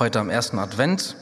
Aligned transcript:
Heute 0.00 0.18
am 0.18 0.30
ersten 0.30 0.58
Advent 0.58 1.14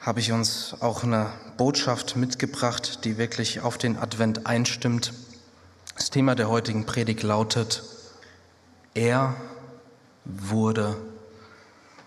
habe 0.00 0.20
ich 0.20 0.30
uns 0.30 0.76
auch 0.78 1.02
eine 1.02 1.32
Botschaft 1.56 2.14
mitgebracht, 2.14 3.04
die 3.04 3.18
wirklich 3.18 3.62
auf 3.62 3.78
den 3.78 3.98
Advent 3.98 4.46
einstimmt. 4.46 5.12
Das 5.96 6.08
Thema 6.08 6.36
der 6.36 6.48
heutigen 6.48 6.86
Predigt 6.86 7.24
lautet, 7.24 7.82
er 8.94 9.34
wurde 10.24 10.96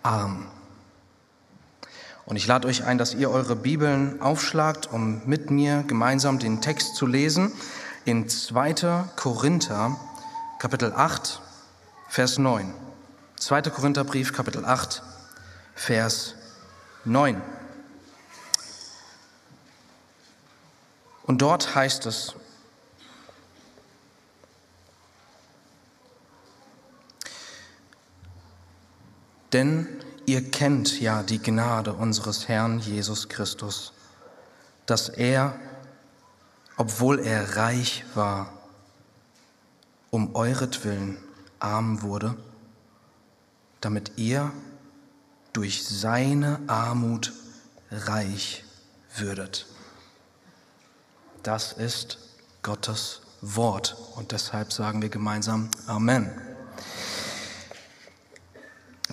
arm. 0.04 0.46
Und 2.26 2.38
ich 2.38 2.48
lade 2.48 2.66
euch 2.70 2.86
ein, 2.86 2.98
dass 2.98 3.14
ihr 3.14 3.30
eure 3.30 3.58
Bibeln 3.58 4.22
aufschlagt, 4.22 4.90
um 4.90 5.22
mit 5.26 5.52
mir 5.52 5.84
gemeinsam 5.86 6.40
den 6.40 6.62
Text 6.62 6.96
zu 6.96 7.06
lesen 7.06 7.52
in 8.06 8.30
2. 8.30 9.04
Korinther, 9.18 10.00
Kapitel 10.60 10.94
8, 10.94 11.42
Vers 12.08 12.38
9. 12.38 12.74
2. 13.38 13.64
Korintherbrief, 13.64 14.32
Kapitel 14.32 14.64
8, 14.64 15.04
Vers 15.76 16.36
9. 17.06 17.42
Und 21.24 21.42
dort 21.42 21.74
heißt 21.74 22.06
es, 22.06 22.36
denn 29.54 29.88
ihr 30.26 30.50
kennt 30.50 31.00
ja 31.00 31.24
die 31.24 31.42
Gnade 31.42 31.94
unseres 31.94 32.48
Herrn 32.48 32.80
Jesus 32.80 33.30
Christus, 33.30 33.94
dass 34.86 35.10
er, 35.10 35.56
obwohl 36.78 37.20
er 37.20 37.56
reich 37.56 38.04
war, 38.16 38.52
um 40.12 40.36
euretwillen 40.36 41.18
arm 41.60 42.02
wurde, 42.02 42.36
damit 43.80 44.14
ihr 44.18 44.52
durch 45.54 45.88
seine 45.88 46.60
Armut 46.68 47.32
reich 47.92 48.64
würdet. 49.16 49.68
Das 51.44 51.74
ist 51.74 52.18
Gottes 52.64 53.22
Wort 53.42 53.96
und 54.16 54.32
deshalb 54.32 54.74
sagen 54.74 55.02
wir 55.02 55.10
gemeinsam 55.10 55.70
Amen. 55.88 56.32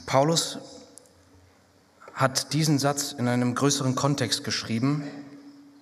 Paulus 0.07 0.59
hat 2.15 2.53
diesen 2.53 2.79
Satz 2.79 3.13
in 3.13 3.29
einem 3.29 3.55
größeren 3.55 3.95
Kontext 3.95 4.45
geschrieben. 4.45 5.05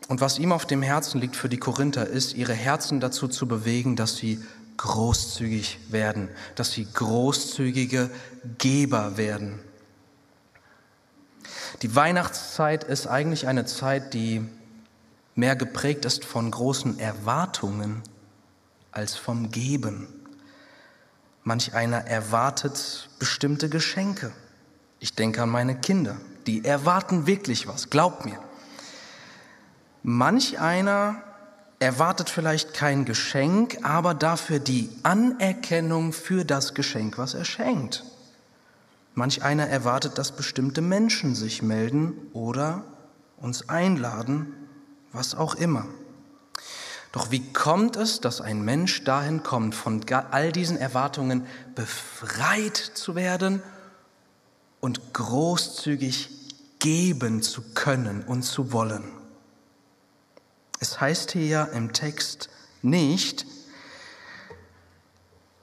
Und 0.06 0.20
was 0.20 0.39
ihm 0.39 0.53
auf 0.53 0.65
dem 0.65 0.83
Herzen 0.83 1.20
liegt 1.20 1.37
für 1.37 1.48
die 1.48 1.59
Korinther 1.59 2.06
ist, 2.06 2.34
ihre 2.34 2.55
Herzen 2.55 3.00
dazu 3.00 3.28
zu 3.28 3.47
bewegen, 3.47 3.97
dass 3.97 4.17
sie 4.17 4.43
großzügig 4.78 5.78
werden, 5.91 6.28
dass 6.55 6.72
sie 6.72 6.87
großzügige 6.91 8.11
Geber 8.56 9.17
werden. 9.17 9.59
Die 11.83 11.95
Weihnachtszeit 11.95 12.85
ist 12.85 13.07
eigentlich 13.07 13.47
eine 13.47 13.65
Zeit, 13.65 14.15
die 14.15 14.47
mehr 15.35 15.57
geprägt 15.57 16.05
ist 16.05 16.25
von 16.25 16.51
großen 16.51 16.99
Erwartungen 16.99 18.03
als 18.91 19.17
vom 19.17 19.51
Geben. 19.51 20.09
Manch 21.45 21.75
einer 21.75 22.07
erwartet 22.07 23.09
bestimmte 23.19 23.69
Geschenke. 23.69 24.33
Ich 24.99 25.15
denke 25.15 25.43
an 25.43 25.49
meine 25.49 25.77
Kinder, 25.77 26.17
die 26.47 26.65
erwarten 26.65 27.27
wirklich 27.27 27.69
was, 27.69 27.89
glaubt 27.91 28.25
mir. 28.25 28.39
Manch 30.03 30.59
einer 30.59 31.23
erwartet 31.79 32.31
vielleicht 32.31 32.75
kein 32.75 33.05
Geschenk, 33.05 33.79
aber 33.83 34.15
dafür 34.15 34.59
die 34.59 34.91
Anerkennung 35.05 36.13
für 36.13 36.45
das 36.45 36.75
Geschenk, 36.75 37.19
was 37.19 37.35
er 37.35 37.45
schenkt. 37.45 38.05
Manch 39.19 39.43
einer 39.43 39.67
erwartet, 39.67 40.17
dass 40.17 40.31
bestimmte 40.31 40.81
Menschen 40.81 41.35
sich 41.35 41.61
melden 41.61 42.12
oder 42.34 42.84
uns 43.37 43.69
einladen, 43.69 44.55
was 45.12 45.34
auch 45.34 45.56
immer. 45.56 45.87
Doch 47.11 47.33
wie 47.33 47.53
kommt 47.53 47.97
es, 47.97 48.21
dass 48.21 48.41
ein 48.41 48.65
Mensch 48.65 49.03
dahin 49.03 49.43
kommt, 49.43 49.75
von 49.75 50.03
all 50.31 50.53
diesen 50.53 50.77
Erwartungen 50.77 51.45
befreit 51.75 52.77
zu 52.77 53.17
werden 53.17 53.61
und 54.78 55.12
großzügig 55.15 56.31
geben 56.78 57.43
zu 57.43 57.62
können 57.75 58.23
und 58.23 58.45
zu 58.45 58.71
wollen? 58.71 59.03
Es 60.78 61.01
heißt 61.01 61.33
hier 61.33 61.47
ja 61.47 61.65
im 61.65 61.93
Text 61.93 62.51
nicht, 62.83 63.47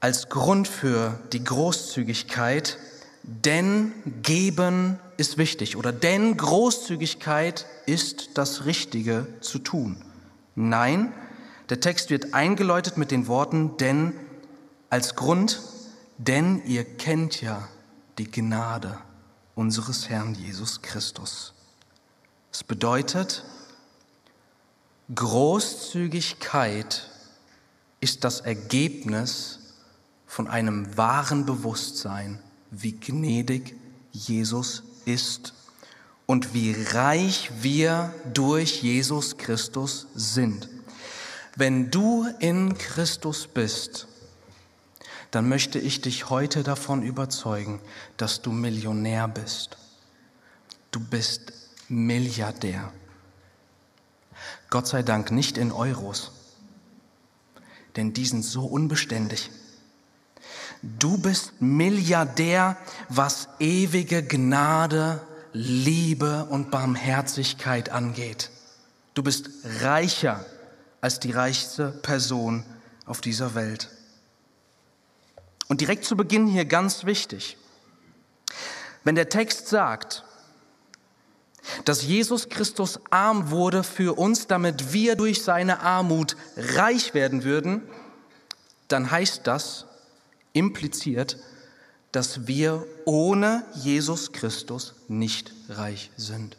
als 0.00 0.28
Grund 0.28 0.68
für 0.68 1.18
die 1.32 1.42
Großzügigkeit, 1.42 2.78
denn 3.26 3.92
geben 4.22 4.98
ist 5.16 5.36
wichtig 5.36 5.76
oder 5.76 5.92
denn 5.92 6.36
Großzügigkeit 6.36 7.66
ist 7.86 8.30
das 8.34 8.64
Richtige 8.64 9.26
zu 9.40 9.58
tun. 9.58 9.96
Nein, 10.54 11.12
der 11.68 11.80
Text 11.80 12.10
wird 12.10 12.34
eingeläutet 12.34 12.96
mit 12.96 13.10
den 13.10 13.26
Worten 13.26 13.76
denn 13.78 14.12
als 14.90 15.16
Grund, 15.16 15.60
denn 16.18 16.62
ihr 16.64 16.84
kennt 16.84 17.42
ja 17.42 17.68
die 18.18 18.30
Gnade 18.30 18.98
unseres 19.54 20.08
Herrn 20.08 20.34
Jesus 20.34 20.80
Christus. 20.82 21.52
Es 22.52 22.62
bedeutet, 22.62 23.44
Großzügigkeit 25.14 27.10
ist 28.00 28.24
das 28.24 28.40
Ergebnis 28.40 29.58
von 30.26 30.46
einem 30.48 30.96
wahren 30.96 31.44
Bewusstsein 31.44 32.40
wie 32.70 32.92
gnädig 32.92 33.74
Jesus 34.12 34.82
ist 35.04 35.54
und 36.26 36.54
wie 36.54 36.72
reich 36.90 37.50
wir 37.60 38.12
durch 38.32 38.82
Jesus 38.82 39.36
Christus 39.36 40.06
sind. 40.14 40.68
Wenn 41.54 41.90
du 41.90 42.26
in 42.40 42.76
Christus 42.76 43.46
bist, 43.46 44.08
dann 45.30 45.48
möchte 45.48 45.78
ich 45.78 46.00
dich 46.00 46.30
heute 46.30 46.62
davon 46.62 47.02
überzeugen, 47.02 47.80
dass 48.16 48.42
du 48.42 48.52
Millionär 48.52 49.28
bist. 49.28 49.76
Du 50.90 51.00
bist 51.00 51.52
Milliardär. 51.88 52.92
Gott 54.70 54.86
sei 54.86 55.02
Dank 55.02 55.30
nicht 55.30 55.58
in 55.58 55.72
Euros, 55.72 56.32
denn 57.96 58.12
die 58.12 58.26
sind 58.26 58.44
so 58.44 58.66
unbeständig. 58.66 59.50
Du 60.82 61.18
bist 61.18 61.60
Milliardär, 61.60 62.76
was 63.08 63.48
ewige 63.58 64.22
Gnade, 64.22 65.20
Liebe 65.52 66.46
und 66.50 66.70
Barmherzigkeit 66.70 67.88
angeht. 67.88 68.50
Du 69.14 69.22
bist 69.22 69.48
reicher 69.80 70.44
als 71.00 71.20
die 71.20 71.30
reichste 71.30 71.90
Person 72.02 72.64
auf 73.06 73.20
dieser 73.20 73.54
Welt. 73.54 73.88
Und 75.68 75.80
direkt 75.80 76.04
zu 76.04 76.16
Beginn 76.16 76.46
hier 76.46 76.64
ganz 76.64 77.04
wichtig. 77.04 77.56
Wenn 79.04 79.14
der 79.14 79.28
Text 79.28 79.68
sagt, 79.68 80.24
dass 81.84 82.02
Jesus 82.02 82.48
Christus 82.48 83.00
arm 83.10 83.50
wurde 83.50 83.82
für 83.82 84.18
uns, 84.18 84.46
damit 84.46 84.92
wir 84.92 85.16
durch 85.16 85.42
seine 85.42 85.80
Armut 85.80 86.36
reich 86.56 87.14
werden 87.14 87.44
würden, 87.44 87.82
dann 88.88 89.10
heißt 89.10 89.46
das, 89.46 89.86
impliziert, 90.56 91.38
dass 92.12 92.46
wir 92.46 92.86
ohne 93.04 93.64
Jesus 93.74 94.32
Christus 94.32 94.94
nicht 95.08 95.52
reich 95.68 96.10
sind. 96.16 96.56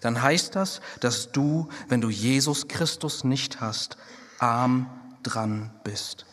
Dann 0.00 0.20
heißt 0.20 0.56
das, 0.56 0.80
dass 1.00 1.30
du, 1.30 1.68
wenn 1.88 2.00
du 2.00 2.10
Jesus 2.10 2.66
Christus 2.66 3.22
nicht 3.22 3.60
hast, 3.60 3.96
arm 4.38 4.90
dran 5.22 5.70
bist. 5.84 6.26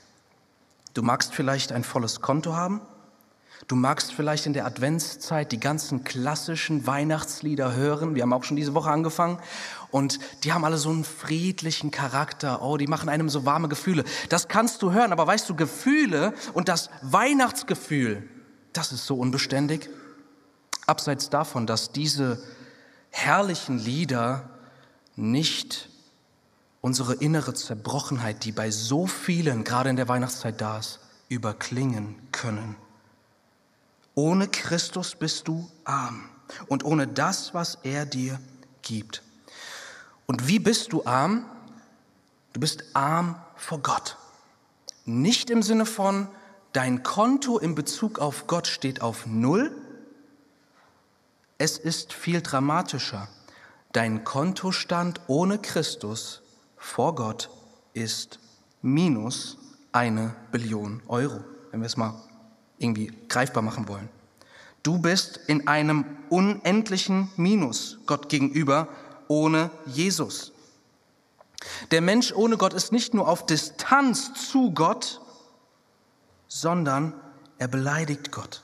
Du 0.93 1.03
magst 1.03 1.35
vielleicht 1.35 1.71
ein 1.71 1.83
volles 1.83 2.21
Konto 2.21 2.53
haben, 2.53 2.81
Du 3.67 3.75
magst 3.75 4.11
vielleicht 4.11 4.45
in 4.45 4.53
der 4.53 4.65
Adventszeit 4.65 5.51
die 5.51 5.59
ganzen 5.59 6.03
klassischen 6.03 6.85
Weihnachtslieder 6.85 7.73
hören. 7.73 8.13
Wir 8.13 8.23
haben 8.23 8.33
auch 8.33 8.43
schon 8.43 8.57
diese 8.57 8.73
Woche 8.73 8.89
angefangen. 8.89 9.39
Und 9.93 10.17
die 10.43 10.51
haben 10.51 10.65
alle 10.65 10.79
so 10.79 10.89
einen 10.89 11.03
friedlichen 11.03 11.91
Charakter. 11.91 12.63
Oh, 12.63 12.77
die 12.77 12.87
machen 12.87 13.09
einem 13.09 13.29
so 13.29 13.45
warme 13.45 13.67
Gefühle. 13.67 14.03
Das 14.27 14.47
kannst 14.47 14.81
du 14.81 14.91
hören, 14.91 15.11
aber 15.11 15.27
weißt 15.27 15.47
du, 15.47 15.55
Gefühle 15.55 16.33
und 16.53 16.67
das 16.67 16.89
Weihnachtsgefühl, 17.03 18.27
das 18.73 18.91
ist 18.91 19.05
so 19.05 19.17
unbeständig. 19.17 19.91
Abseits 20.87 21.29
davon, 21.29 21.67
dass 21.67 21.91
diese 21.91 22.43
herrlichen 23.11 23.77
Lieder 23.77 24.49
nicht 25.15 25.89
unsere 26.81 27.13
innere 27.13 27.53
Zerbrochenheit, 27.53 28.45
die 28.45 28.51
bei 28.51 28.71
so 28.71 29.05
vielen, 29.05 29.63
gerade 29.63 29.91
in 29.91 29.95
der 29.95 30.07
Weihnachtszeit 30.07 30.59
da 30.59 30.79
ist, 30.79 31.01
überklingen 31.29 32.15
können. 32.31 32.77
Ohne 34.15 34.47
Christus 34.47 35.13
bist 35.13 35.47
du 35.47 35.69
arm 35.83 36.27
und 36.67 36.83
ohne 36.83 37.05
das, 37.05 37.53
was 37.53 37.77
er 37.83 38.07
dir 38.07 38.39
gibt. 38.81 39.21
Und 40.33 40.47
wie 40.47 40.57
bist 40.57 40.93
du 40.93 41.05
arm? 41.05 41.45
Du 42.53 42.59
bist 42.59 42.83
arm 42.95 43.35
vor 43.55 43.83
Gott. 43.83 44.17
Nicht 45.05 45.51
im 45.51 45.61
Sinne 45.61 45.85
von, 45.85 46.27
dein 46.71 47.03
Konto 47.03 47.59
in 47.59 47.75
Bezug 47.75 48.17
auf 48.17 48.47
Gott 48.47 48.65
steht 48.65 49.03
auf 49.03 49.27
Null. 49.27 49.71
es 51.59 51.77
ist 51.77 52.13
viel 52.13 52.41
dramatischer. 52.41 53.27
Dein 53.91 54.23
Kontostand 54.23 55.21
ohne 55.27 55.59
Christus 55.59 56.41
vor 56.77 57.13
Gott 57.13 57.51
ist 57.93 58.39
minus 58.81 59.59
eine 59.91 60.33
Billion 60.51 61.03
Euro, 61.07 61.41
wenn 61.69 61.81
wir 61.81 61.85
es 61.85 61.95
mal 61.95 62.15
irgendwie 62.79 63.13
greifbar 63.29 63.61
machen 63.61 63.87
wollen. 63.87 64.09
Du 64.81 64.97
bist 64.97 65.39
in 65.45 65.67
einem 65.67 66.05
unendlichen 66.29 67.29
Minus 67.37 67.99
Gott 68.07 68.29
gegenüber 68.29 68.89
ohne 69.27 69.69
Jesus. 69.85 70.51
Der 71.91 72.01
Mensch 72.01 72.33
ohne 72.33 72.57
Gott 72.57 72.73
ist 72.73 72.91
nicht 72.91 73.13
nur 73.13 73.27
auf 73.27 73.45
Distanz 73.45 74.49
zu 74.49 74.71
Gott, 74.71 75.21
sondern 76.47 77.13
er 77.57 77.67
beleidigt 77.67 78.31
Gott. 78.31 78.63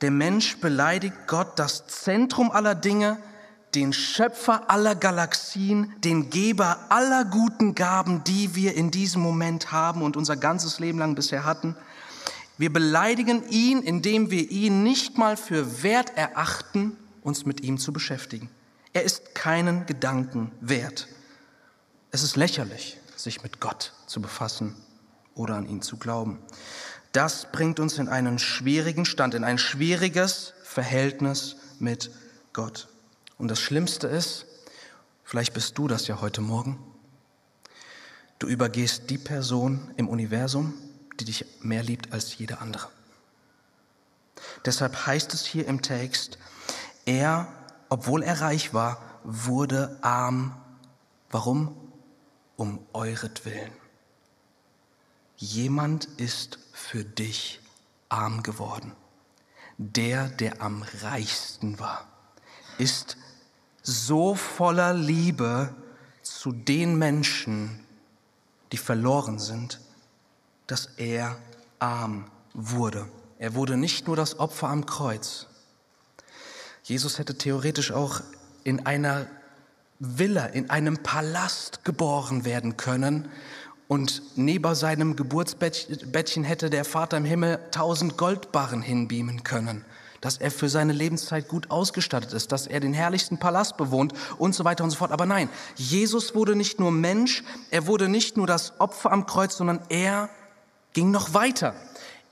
Der 0.00 0.10
Mensch 0.10 0.58
beleidigt 0.58 1.14
Gott, 1.26 1.58
das 1.58 1.86
Zentrum 1.86 2.50
aller 2.50 2.74
Dinge, 2.74 3.18
den 3.74 3.92
Schöpfer 3.92 4.70
aller 4.70 4.94
Galaxien, 4.94 5.94
den 6.00 6.28
Geber 6.28 6.78
aller 6.90 7.24
guten 7.24 7.74
Gaben, 7.74 8.22
die 8.24 8.54
wir 8.54 8.74
in 8.74 8.90
diesem 8.90 9.22
Moment 9.22 9.72
haben 9.72 10.02
und 10.02 10.16
unser 10.16 10.36
ganzes 10.36 10.78
Leben 10.78 10.98
lang 10.98 11.14
bisher 11.14 11.44
hatten. 11.44 11.76
Wir 12.58 12.72
beleidigen 12.72 13.48
ihn, 13.48 13.80
indem 13.82 14.30
wir 14.30 14.50
ihn 14.50 14.82
nicht 14.82 15.16
mal 15.16 15.36
für 15.36 15.82
wert 15.82 16.16
erachten, 16.16 16.96
uns 17.22 17.46
mit 17.46 17.62
ihm 17.62 17.78
zu 17.78 17.92
beschäftigen. 17.92 18.50
Er 18.92 19.02
ist 19.02 19.34
keinen 19.34 19.86
Gedanken 19.86 20.52
wert. 20.60 21.08
Es 22.10 22.22
ist 22.22 22.36
lächerlich, 22.36 22.98
sich 23.16 23.42
mit 23.42 23.60
Gott 23.60 23.94
zu 24.06 24.20
befassen 24.20 24.76
oder 25.34 25.54
an 25.54 25.66
ihn 25.66 25.82
zu 25.82 25.96
glauben. 25.96 26.38
Das 27.12 27.50
bringt 27.52 27.80
uns 27.80 27.98
in 27.98 28.08
einen 28.08 28.38
schwierigen 28.38 29.04
Stand, 29.04 29.34
in 29.34 29.44
ein 29.44 29.58
schwieriges 29.58 30.54
Verhältnis 30.62 31.56
mit 31.78 32.10
Gott. 32.52 32.88
Und 33.38 33.48
das 33.48 33.60
Schlimmste 33.60 34.06
ist, 34.06 34.46
vielleicht 35.24 35.54
bist 35.54 35.76
du 35.78 35.88
das 35.88 36.06
ja 36.06 36.20
heute 36.20 36.40
Morgen, 36.40 36.78
du 38.38 38.46
übergehst 38.46 39.10
die 39.10 39.18
Person 39.18 39.92
im 39.96 40.08
Universum, 40.08 40.74
die 41.20 41.24
dich 41.24 41.44
mehr 41.60 41.82
liebt 41.82 42.12
als 42.12 42.36
jede 42.38 42.60
andere. 42.60 42.88
Deshalb 44.64 45.06
heißt 45.06 45.34
es 45.34 45.44
hier 45.44 45.66
im 45.66 45.82
Text, 45.82 46.38
er, 47.04 47.48
obwohl 47.88 48.22
er 48.22 48.40
reich 48.40 48.74
war, 48.74 48.98
wurde 49.24 49.98
arm. 50.02 50.56
Warum? 51.30 51.76
um 52.56 52.78
euretwillen. 52.92 53.72
Jemand 55.36 56.04
ist 56.04 56.60
für 56.72 57.04
dich 57.04 57.60
arm 58.08 58.44
geworden. 58.44 58.92
Der, 59.78 60.28
der 60.28 60.62
am 60.62 60.84
reichsten 61.00 61.80
war, 61.80 62.06
ist 62.78 63.16
so 63.82 64.36
voller 64.36 64.94
Liebe 64.94 65.74
zu 66.22 66.52
den 66.52 66.96
Menschen, 66.96 67.84
die 68.70 68.76
verloren 68.76 69.40
sind, 69.40 69.80
dass 70.68 70.86
er 70.98 71.36
arm 71.80 72.26
wurde. 72.54 73.08
Er 73.38 73.54
wurde 73.54 73.76
nicht 73.76 74.06
nur 74.06 74.14
das 74.14 74.38
Opfer 74.38 74.68
am 74.68 74.86
Kreuz. 74.86 75.48
Jesus 76.82 77.18
hätte 77.18 77.36
theoretisch 77.36 77.92
auch 77.92 78.20
in 78.64 78.86
einer 78.86 79.26
Villa, 79.98 80.46
in 80.46 80.68
einem 80.68 80.98
Palast 80.98 81.84
geboren 81.84 82.44
werden 82.44 82.76
können. 82.76 83.28
Und 83.86 84.22
neben 84.36 84.74
seinem 84.74 85.16
Geburtsbettchen 85.16 86.44
hätte 86.44 86.70
der 86.70 86.84
Vater 86.84 87.18
im 87.18 87.24
Himmel 87.24 87.60
tausend 87.70 88.16
Goldbarren 88.16 88.82
hinbeamen 88.82 89.44
können, 89.44 89.84
dass 90.20 90.38
er 90.38 90.50
für 90.50 90.68
seine 90.68 90.92
Lebenszeit 90.92 91.46
gut 91.46 91.70
ausgestattet 91.70 92.32
ist, 92.32 92.50
dass 92.52 92.66
er 92.66 92.80
den 92.80 92.94
herrlichsten 92.94 93.38
Palast 93.38 93.76
bewohnt 93.76 94.12
und 94.38 94.54
so 94.54 94.64
weiter 94.64 94.82
und 94.82 94.90
so 94.90 94.96
fort. 94.96 95.12
Aber 95.12 95.26
nein, 95.26 95.48
Jesus 95.76 96.34
wurde 96.34 96.56
nicht 96.56 96.80
nur 96.80 96.90
Mensch, 96.90 97.44
er 97.70 97.86
wurde 97.86 98.08
nicht 98.08 98.36
nur 98.36 98.46
das 98.46 98.80
Opfer 98.80 99.12
am 99.12 99.26
Kreuz, 99.26 99.56
sondern 99.56 99.80
er 99.88 100.30
ging 100.94 101.10
noch 101.10 101.34
weiter. 101.34 101.74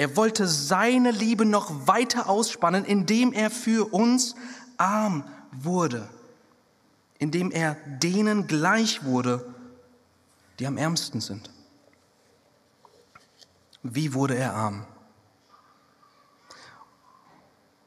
Er 0.01 0.17
wollte 0.17 0.49
seine 0.49 1.11
Liebe 1.11 1.45
noch 1.45 1.87
weiter 1.87 2.29
ausspannen, 2.29 2.85
indem 2.85 3.33
er 3.33 3.51
für 3.51 3.93
uns 3.93 4.35
arm 4.79 5.25
wurde 5.53 6.09
indem 7.21 7.51
er 7.51 7.77
denen 8.03 8.47
gleich 8.47 9.05
wurde, 9.05 9.55
die 10.59 10.67
am 10.67 10.79
ärmsten 10.79 11.21
sind. 11.21 11.51
Wie 13.83 14.15
wurde 14.15 14.35
er 14.35 14.55
arm? 14.55 14.87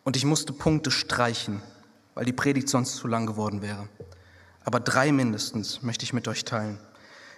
Und 0.04 0.16
ich 0.16 0.24
musste 0.24 0.54
Punkte 0.54 0.92
streichen, 0.92 1.62
weil 2.14 2.26
die 2.26 2.34
Predigt 2.34 2.70
sonst 2.70 2.96
zu 2.96 3.08
lang 3.08 3.26
geworden 3.26 3.62
wäre. 3.64 3.90
Aber 4.64 4.80
drei 4.80 5.12
mindestens 5.12 5.82
möchte 5.82 6.04
ich 6.04 6.14
mit 6.14 6.28
euch 6.28 6.46
teilen. 6.46 6.80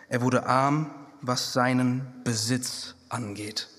Er 0.10 0.22
wurde 0.22 0.46
arm, 0.46 0.94
was 1.22 1.54
seinen 1.54 2.24
Besitz 2.24 2.96
angeht 3.08 3.70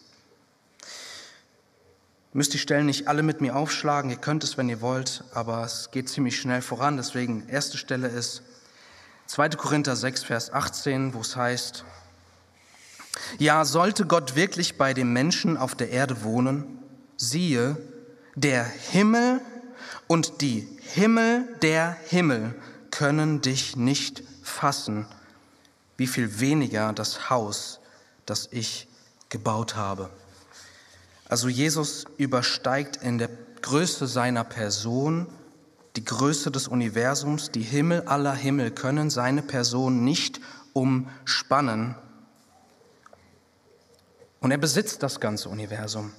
müsst 2.37 2.53
die 2.53 2.59
Stellen 2.59 2.85
nicht 2.85 3.09
alle 3.09 3.23
mit 3.23 3.41
mir 3.41 3.57
aufschlagen. 3.57 4.11
Ihr 4.11 4.19
könnt 4.19 4.45
es, 4.45 4.59
wenn 4.59 4.69
ihr 4.69 4.83
wollt, 4.83 5.25
aber 5.33 5.65
es 5.65 5.91
geht 5.91 6.11
ziemlich 6.11 6.39
schnell 6.39 6.61
voran. 6.61 6.99
Deswegen, 6.99 7.49
erste 7.49 7.79
Stelle 7.79 8.09
ist 8.09 8.43
2. 9.25 9.49
Korinther 9.51 9.97
6, 9.97 10.25
Vers 10.25 10.53
18, 10.53 11.15
wo 11.15 11.23
es 11.23 11.35
heißt, 11.35 11.85
ja, 13.39 13.65
sollte 13.65 14.05
Gott 14.05 14.37
wirklich 14.37 14.77
bei 14.77 14.93
dem 14.93 15.15
Menschen 15.15 15.57
auf 15.57 15.75
der 15.75 15.89
Erde 15.89 16.25
wohnen, 16.25 16.79
siehe, 17.17 17.79
der 18.35 18.65
Himmel 18.65 19.41
und 20.07 20.43
die 20.43 20.69
Himmel 20.83 21.49
der 21.63 21.97
Himmel 22.09 22.55
können 22.91 23.41
dich 23.41 23.77
nicht 23.77 24.23
fassen, 24.43 25.07
wie 25.97 26.07
viel 26.07 26.39
weniger 26.39 26.93
das 26.93 27.31
Haus, 27.31 27.81
das 28.27 28.51
ich 28.53 28.89
gebaut 29.31 29.75
habe. 29.75 30.11
Also 31.29 31.49
Jesus 31.49 32.05
übersteigt 32.17 32.99
in 32.99 33.19
der 33.19 33.29
Größe 33.63 34.07
seiner 34.07 34.45
Person 34.45 35.27
die 35.97 36.05
Größe 36.05 36.51
des 36.51 36.69
Universums, 36.69 37.51
die 37.51 37.63
Himmel 37.63 38.03
aller 38.03 38.35
Himmel 38.35 38.71
können 38.71 39.09
seine 39.09 39.43
Person 39.43 40.05
nicht 40.05 40.41
umspannen. 40.75 41.97
Und 44.41 44.51
er 44.51 44.59
besitzt 44.59 45.03
das 45.03 45.21
ganze 45.21 45.49
Universum. 45.49 46.13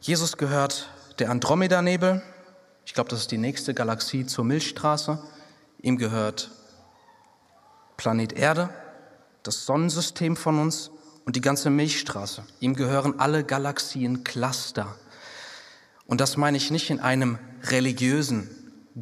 Jesus 0.00 0.36
gehört 0.36 0.90
der 1.20 1.30
Andromeda-Nebel, 1.30 2.22
ich 2.84 2.94
glaube, 2.94 3.10
das 3.10 3.20
ist 3.20 3.30
die 3.30 3.38
nächste 3.38 3.74
Galaxie 3.74 4.26
zur 4.26 4.44
Milchstraße. 4.44 5.22
Ihm 5.82 5.98
gehört 5.98 6.50
Planet 7.96 8.32
Erde, 8.32 8.70
das 9.42 9.66
Sonnensystem 9.66 10.36
von 10.36 10.58
uns 10.58 10.90
und 11.28 11.36
die 11.36 11.42
ganze 11.42 11.68
Milchstraße. 11.68 12.42
Ihm 12.58 12.74
gehören 12.74 13.20
alle 13.20 13.44
Galaxien 13.44 14.24
Cluster. 14.24 14.96
Und 16.06 16.22
das 16.22 16.38
meine 16.38 16.56
ich 16.56 16.70
nicht 16.70 16.88
in 16.88 17.00
einem 17.00 17.38
religiösen, 17.64 18.48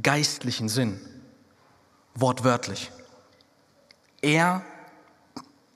geistlichen 0.03 0.69
Sinn, 0.69 1.01
wortwörtlich. 2.17 2.91
Er 4.23 4.65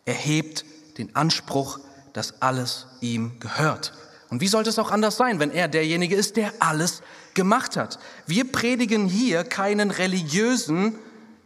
erhebt 0.05 0.65
den 0.99 1.15
Anspruch, 1.15 1.79
dass 2.15 2.43
alles 2.43 2.89
ihm 3.01 3.39
gehört. 3.39 3.93
Und 4.29 4.41
wie 4.41 4.49
sollte 4.49 4.71
es 4.71 4.79
auch 4.81 4.91
anders 4.91 5.17
sein, 5.17 5.39
wenn 5.39 5.53
er 5.53 5.69
derjenige 5.69 6.17
ist, 6.17 6.37
der 6.37 6.53
alles 6.59 7.03
gemacht 7.35 7.77
hat? 7.77 8.01
Wir 8.27 8.51
predigen 8.51 9.07
hier 9.07 9.45
keinen 9.45 9.93
religiösen, 9.93 10.99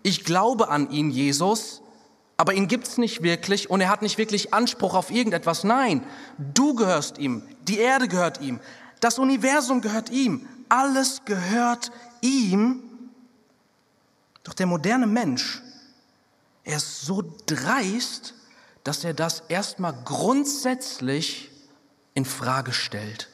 ich 0.03 0.25
glaube 0.25 0.71
an 0.71 0.89
ihn, 0.91 1.11
Jesus, 1.11 1.83
aber 2.37 2.55
ihn 2.55 2.69
gibt's 2.69 2.99
nicht 2.99 3.23
wirklich 3.23 3.71
und 3.71 3.81
er 3.81 3.89
hat 3.89 4.03
nicht 4.03 4.19
wirklich 4.19 4.53
Anspruch 4.53 4.95
auf 4.95 5.11
irgendetwas. 5.11 5.65
Nein, 5.65 6.05
du 6.39 6.75
gehörst 6.75 7.19
ihm, 7.19 7.43
die 7.63 7.79
Erde 7.79 8.09
gehört 8.09 8.41
ihm, 8.41 8.61
das 9.01 9.19
Universum 9.19 9.81
gehört 9.81 10.11
ihm, 10.11 10.49
alles 10.69 11.23
gehört 11.25 11.93
ihm. 12.21 12.83
Doch 14.43 14.55
der 14.55 14.67
moderne 14.67 15.07
Mensch, 15.07 15.63
er 16.65 16.77
ist 16.77 17.03
so 17.03 17.23
dreist, 17.47 18.35
dass 18.83 19.05
er 19.05 19.15
das 19.15 19.45
erstmal 19.49 19.95
grundsätzlich 20.05 21.51
in 22.15 22.25
Frage 22.25 22.73
stellt. 22.73 23.29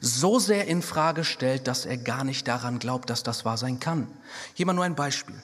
So 0.00 0.38
sehr 0.38 0.66
in 0.66 0.82
Frage 0.82 1.24
stellt, 1.24 1.66
dass 1.66 1.86
er 1.86 1.96
gar 1.96 2.24
nicht 2.24 2.46
daran 2.46 2.78
glaubt, 2.78 3.10
dass 3.10 3.22
das 3.22 3.44
wahr 3.44 3.56
sein 3.56 3.80
kann. 3.80 4.08
Hier 4.54 4.66
mal 4.66 4.72
nur 4.72 4.84
ein 4.84 4.94
Beispiel. 4.94 5.40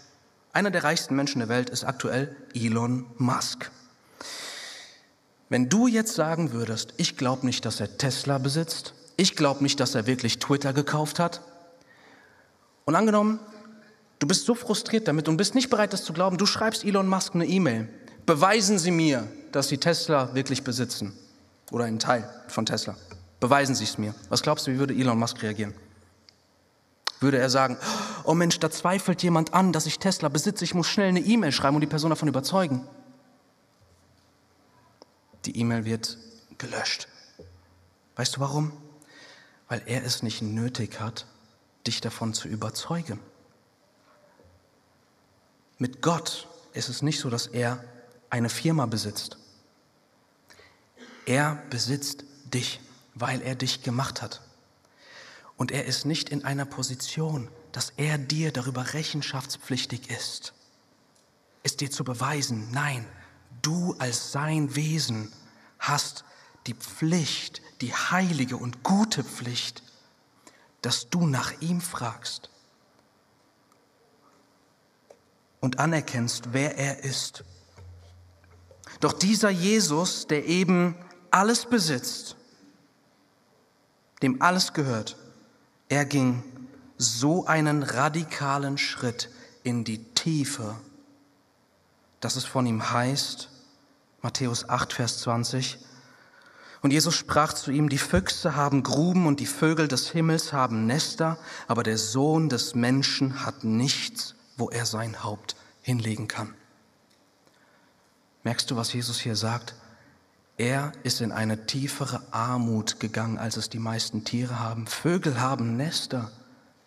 Einer 0.57 0.71
der 0.71 0.85
reichsten 0.85 1.15
Menschen 1.15 1.41
der 1.41 1.51
Welt 1.51 1.69
ist 1.69 1.85
aktuell 1.85 2.35
Elon 2.55 3.05
Musk. 3.19 3.71
Wenn 5.51 5.69
du 5.69 5.87
jetzt 5.87 6.15
sagen 6.15 6.53
würdest, 6.53 6.95
ich 6.97 7.19
glaube 7.19 7.45
nicht, 7.45 7.67
dass 7.67 7.79
er 7.79 7.99
Tesla 7.99 8.39
besitzt, 8.39 8.95
ich 9.19 9.37
glaube 9.37 9.63
nicht, 9.63 9.79
dass 9.81 9.95
er 9.95 10.07
wirklich 10.07 10.39
Twitter 10.39 10.73
gekauft 10.73 11.19
hat, 11.19 11.43
und 12.87 12.95
angenommen, 12.95 13.39
du 14.19 14.27
bist 14.27 14.47
so 14.47 14.55
frustriert 14.55 15.07
damit 15.09 15.29
und 15.29 15.37
bist 15.37 15.55
nicht 15.55 15.69
bereit, 15.69 15.93
das 15.93 16.05
zu 16.05 16.15
glauben, 16.15 16.39
du 16.39 16.47
schreibst 16.47 16.87
Elon 16.87 17.07
Musk 17.07 17.35
eine 17.35 17.45
E-Mail, 17.45 17.91
beweisen 18.25 18.79
Sie 18.79 18.93
mir, 18.93 19.29
dass 19.53 19.69
Sie 19.69 19.77
Tesla 19.77 20.35
wirklich 20.35 20.65
besitzen 20.65 21.13
oder 21.71 21.85
einen 21.85 21.99
Teil 21.99 22.27
von 22.49 22.65
Tesla. 22.65 22.97
Beweisen 23.41 23.75
Sie 23.75 23.85
es 23.85 23.99
mir. 23.99 24.15
Was 24.31 24.41
glaubst 24.41 24.67
du, 24.67 24.71
wie 24.73 24.79
würde 24.79 24.95
Elon 24.95 25.19
Musk 25.19 25.43
reagieren? 25.43 25.75
würde 27.21 27.39
er 27.39 27.51
sagen, 27.51 27.77
oh 27.81 28.06
Mensch, 28.35 28.59
da 28.59 28.71
zweifelt 28.71 29.23
jemand 29.23 29.55
an, 29.55 29.73
dass 29.73 29.87
ich 29.87 29.99
Tesla 29.99 30.29
besitze, 30.29 30.65
ich 30.65 30.75
muss 30.75 30.89
schnell 30.89 31.09
eine 31.09 31.21
E-Mail 31.21 31.53
schreiben 31.53 31.77
und 31.77 31.81
die 31.81 31.87
Person 31.87 32.11
davon 32.11 32.29
überzeugen. 32.29 32.87
Die 35.45 35.59
E-Mail 35.59 35.85
wird 35.85 36.19
gelöscht. 36.59 37.09
Weißt 38.17 38.37
du 38.37 38.41
warum? 38.41 38.73
Weil 39.69 39.83
er 39.87 40.05
es 40.05 40.23
nicht 40.23 40.43
nötig 40.43 41.01
hat, 41.01 41.27
dich 41.87 42.01
davon 42.01 42.35
zu 42.35 42.49
überzeugen. 42.49 43.21
Mit 45.79 46.03
Gott 46.03 46.49
ist 46.73 46.89
es 46.89 47.03
nicht 47.03 47.21
so, 47.21 47.31
dass 47.31 47.47
er 47.47 47.85
eine 48.31 48.49
Firma 48.49 48.87
besitzt. 48.87 49.37
Er 51.27 51.63
besitzt 51.71 52.25
dich, 52.45 52.81
weil 53.15 53.43
er 53.43 53.55
dich 53.55 53.83
gemacht 53.83 54.23
hat. 54.23 54.41
Und 55.57 55.71
er 55.71 55.85
ist 55.85 56.05
nicht 56.05 56.29
in 56.29 56.45
einer 56.45 56.65
Position, 56.65 57.49
dass 57.77 57.93
er 57.99 58.17
dir 58.17 58.53
darüber 58.53 58.95
rechenschaftspflichtig 58.95 60.09
ist, 60.09 60.55
es 61.63 61.77
dir 61.77 61.91
zu 61.91 62.05
beweisen. 62.05 62.71
Nein, 62.73 63.07
du 63.61 63.95
als 63.99 64.33
sein 64.33 64.75
Wesen 64.75 65.31
hast 65.79 66.25
die 66.67 66.73
Pflicht, 66.73 67.61
die 67.83 67.93
heilige 67.93 68.57
und 68.57 68.83
gute 68.83 69.23
Pflicht, 69.23 69.83
dass 70.81 71.11
du 71.11 71.27
nach 71.27 71.53
ihm 71.61 71.83
fragst 71.83 72.49
und 75.61 75.79
anerkennst, 75.79 76.55
wer 76.55 76.79
er 76.79 77.05
ist. 77.05 77.45
Doch 79.01 79.13
dieser 79.13 79.51
Jesus, 79.51 80.27
der 80.27 80.47
eben 80.47 80.97
alles 81.31 81.67
besitzt, 81.67 82.37
dem 84.23 84.41
alles 84.41 84.73
gehört, 84.73 85.19
er 85.91 86.07
ging 86.07 86.43
so 86.99 87.47
einen 87.47 87.83
radikalen 87.83 88.79
Schritt 88.79 89.31
in 89.63 89.85
die 89.85 90.03
Tiefe, 90.15 90.77
dass 92.21 92.37
es 92.37 92.45
von 92.45 92.67
ihm 92.67 92.91
heißt, 92.91 93.51
Matthäus 94.23 94.69
8, 94.69 94.93
Vers 94.93 95.19
20, 95.21 95.79
und 96.83 96.93
Jesus 96.93 97.15
sprach 97.15 97.53
zu 97.53 97.71
ihm, 97.71 97.89
die 97.89 97.99
Füchse 97.99 98.55
haben 98.55 98.83
Gruben 98.83 99.27
und 99.27 99.41
die 99.41 99.47
Vögel 99.47 99.89
des 99.89 100.11
Himmels 100.11 100.53
haben 100.53 100.87
Nester, 100.87 101.39
aber 101.67 101.83
der 101.83 101.99
Sohn 101.99 102.49
des 102.49 102.75
Menschen 102.75 103.45
hat 103.45 103.65
nichts, 103.65 104.35
wo 104.57 104.71
er 104.71 104.87
sein 104.87 105.25
Haupt 105.25 105.57
hinlegen 105.83 106.29
kann. 106.29 106.55
Merkst 108.45 108.71
du, 108.71 108.77
was 108.77 108.93
Jesus 108.93 109.19
hier 109.19 109.35
sagt? 109.35 109.75
Er 110.59 110.93
ist 111.03 111.21
in 111.21 111.33
eine 111.33 111.67
tiefere 111.67 112.23
Armut 112.31 113.01
gegangen, 113.01 113.39
als 113.39 113.57
es 113.57 113.69
die 113.69 113.79
meisten 113.79 114.25
Tiere 114.25 114.61
haben. 114.61 114.87
Vögel 114.87 115.41
haben 115.41 115.77
Nester, 115.77 116.31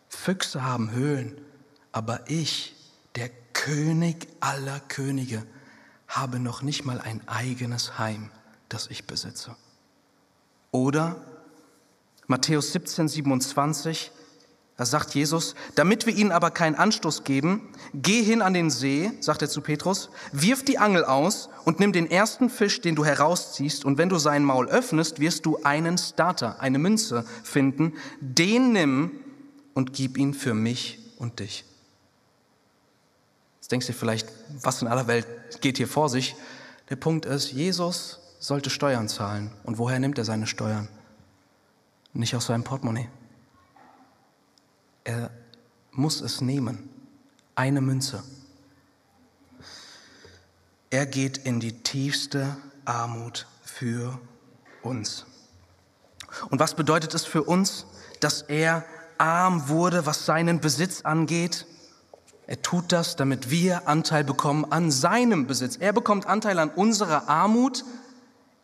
Füchse 0.10 0.64
haben 0.64 0.92
Höhlen, 0.92 1.40
aber 1.92 2.30
ich, 2.30 2.76
der 3.16 3.30
König 3.54 4.28
aller 4.40 4.80
Könige, 4.82 5.44
habe 6.08 6.40
noch 6.40 6.64
nicht 6.64 6.84
mal 6.84 7.00
ein 7.00 7.22
eigenes 7.28 8.00
Heim, 8.00 8.32
das 8.68 8.88
ich 8.88 9.06
besitze. 9.06 9.56
Oder 10.72 11.22
Matthäus 12.28 12.74
17, 12.74 13.08
27, 13.08 14.12
da 14.78 14.86
sagt 14.86 15.14
Jesus, 15.14 15.56
damit 15.76 16.06
wir 16.06 16.16
ihnen 16.16 16.32
aber 16.32 16.52
keinen 16.52 16.76
Anstoß 16.76 17.24
geben, 17.24 17.70
geh 17.94 18.24
hin 18.24 18.42
an 18.42 18.54
den 18.54 18.70
See, 18.70 19.12
sagt 19.20 19.42
er 19.42 19.50
zu 19.50 19.62
Petrus, 19.62 20.10
wirf 20.32 20.64
die 20.64 20.78
Angel 20.78 21.04
aus 21.04 21.50
und 21.66 21.80
nimm 21.80 21.92
den 21.92 22.10
ersten 22.10 22.50
Fisch, 22.50 22.82
den 22.82 22.96
du 22.96 23.04
herausziehst, 23.04 23.84
und 23.84 23.98
wenn 23.98 24.10
du 24.10 24.18
sein 24.18 24.44
Maul 24.44 24.68
öffnest, 24.70 25.20
wirst 25.20 25.46
du 25.46 25.62
einen 25.64 25.98
Starter, 25.98 26.62
eine 26.62 26.80
Münze 26.80 27.26
finden, 27.44 27.94
den 28.22 28.72
nimm 28.72 29.12
und 29.74 29.94
gib 29.94 30.18
ihn 30.18 30.34
für 30.34 30.54
mich 30.54 31.00
und 31.18 31.40
dich. 31.40 31.66
Jetzt 33.60 33.72
denkst 33.72 33.88
du 33.88 33.94
dir 33.94 34.00
vielleicht, 34.00 34.28
was 34.62 34.82
in 34.82 34.88
aller 34.88 35.08
Welt 35.08 35.28
geht 35.62 35.78
hier 35.78 35.88
vor 35.88 36.10
sich? 36.10 36.36
Der 36.90 36.96
Punkt 36.96 37.26
ist, 37.26 37.52
Jesus 37.52 38.20
sollte 38.40 38.70
Steuern 38.70 39.08
zahlen. 39.08 39.52
Und 39.64 39.78
woher 39.78 40.00
nimmt 40.00 40.18
er 40.18 40.26
seine 40.26 40.48
Steuern? 40.48 40.88
Nicht 42.14 42.36
aus 42.36 42.48
seinem 42.48 42.64
Portemonnaie. 42.64 43.10
Er 45.04 45.30
muss 45.92 46.22
es 46.22 46.42
nehmen. 46.42 46.90
Eine 47.56 47.82
Münze. 47.82 48.24
Er 50.90 51.06
geht 51.06 51.38
in 51.38 51.60
die 51.60 51.84
tiefste 51.84 52.58
Armut 52.86 53.46
für 53.64 54.20
uns. 54.82 55.26
Und 56.50 56.60
was 56.60 56.74
bedeutet 56.74 57.14
es 57.14 57.26
für 57.26 57.44
uns, 57.44 57.86
dass 58.20 58.42
er 58.44 58.86
arm 59.20 59.70
wurde, 59.70 60.06
was 60.06 60.26
seinen 60.26 60.60
Besitz 60.60 61.02
angeht? 61.02 61.66
Er 62.48 62.62
tut 62.62 62.92
das, 62.92 63.16
damit 63.16 63.52
wir 63.52 63.88
Anteil 63.88 64.24
bekommen 64.24 64.72
an 64.72 64.90
seinem 64.90 65.46
Besitz. 65.46 65.78
Er 65.78 65.94
bekommt 65.94 66.26
Anteil 66.26 66.58
an 66.58 66.70
unserer 66.70 67.30
Armut 67.30 67.86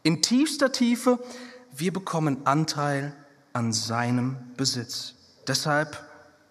in 0.01 0.23
tiefster 0.23 0.71
Tiefe. 0.71 1.19
Wir 1.75 1.93
bekommen 1.93 2.47
Anteil 2.47 3.13
an 3.53 3.73
seinem 3.73 4.37
Besitz. 4.57 5.13
Deshalb 5.47 6.03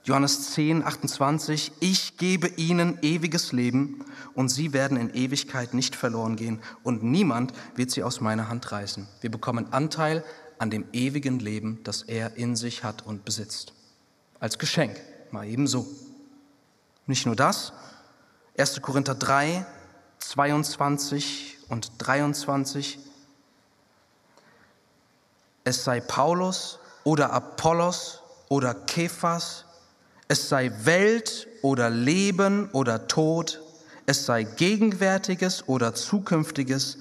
Johannes 0.04 0.52
10, 0.52 0.84
28, 0.84 1.72
ich 1.80 2.18
gebe 2.18 2.46
ihnen 2.46 2.98
ewiges 3.00 3.52
Leben 3.52 4.04
und 4.34 4.50
sie 4.50 4.74
werden 4.74 4.98
in 4.98 5.14
Ewigkeit 5.14 5.72
nicht 5.72 5.96
verloren 5.96 6.36
gehen 6.36 6.60
und 6.82 7.02
niemand 7.02 7.54
wird 7.74 7.90
sie 7.90 8.02
aus 8.02 8.20
meiner 8.20 8.48
Hand 8.48 8.70
reißen. 8.70 9.08
Wir 9.22 9.30
bekommen 9.30 9.72
Anteil 9.72 10.22
an 10.58 10.70
dem 10.70 10.84
ewigen 10.92 11.38
Leben, 11.38 11.80
das 11.84 12.02
er 12.02 12.36
in 12.36 12.54
sich 12.54 12.84
hat 12.84 13.06
und 13.06 13.24
besitzt. 13.24 13.72
Als 14.44 14.58
Geschenk, 14.58 15.00
mal 15.30 15.46
ebenso. 15.46 15.86
Nicht 17.06 17.24
nur 17.24 17.34
das, 17.34 17.72
1. 18.58 18.82
Korinther 18.82 19.14
3, 19.14 19.64
22 20.18 21.56
und 21.70 21.92
23. 21.96 22.98
Es 25.64 25.82
sei 25.82 26.02
Paulus 26.02 26.78
oder 27.04 27.32
Apollos 27.32 28.20
oder 28.50 28.74
Kephas 28.74 29.64
es 30.28 30.50
sei 30.50 30.70
Welt 30.84 31.48
oder 31.62 31.88
Leben 31.88 32.68
oder 32.72 33.08
Tod, 33.08 33.62
es 34.04 34.26
sei 34.26 34.42
Gegenwärtiges 34.42 35.66
oder 35.68 35.94
Zukünftiges, 35.94 36.98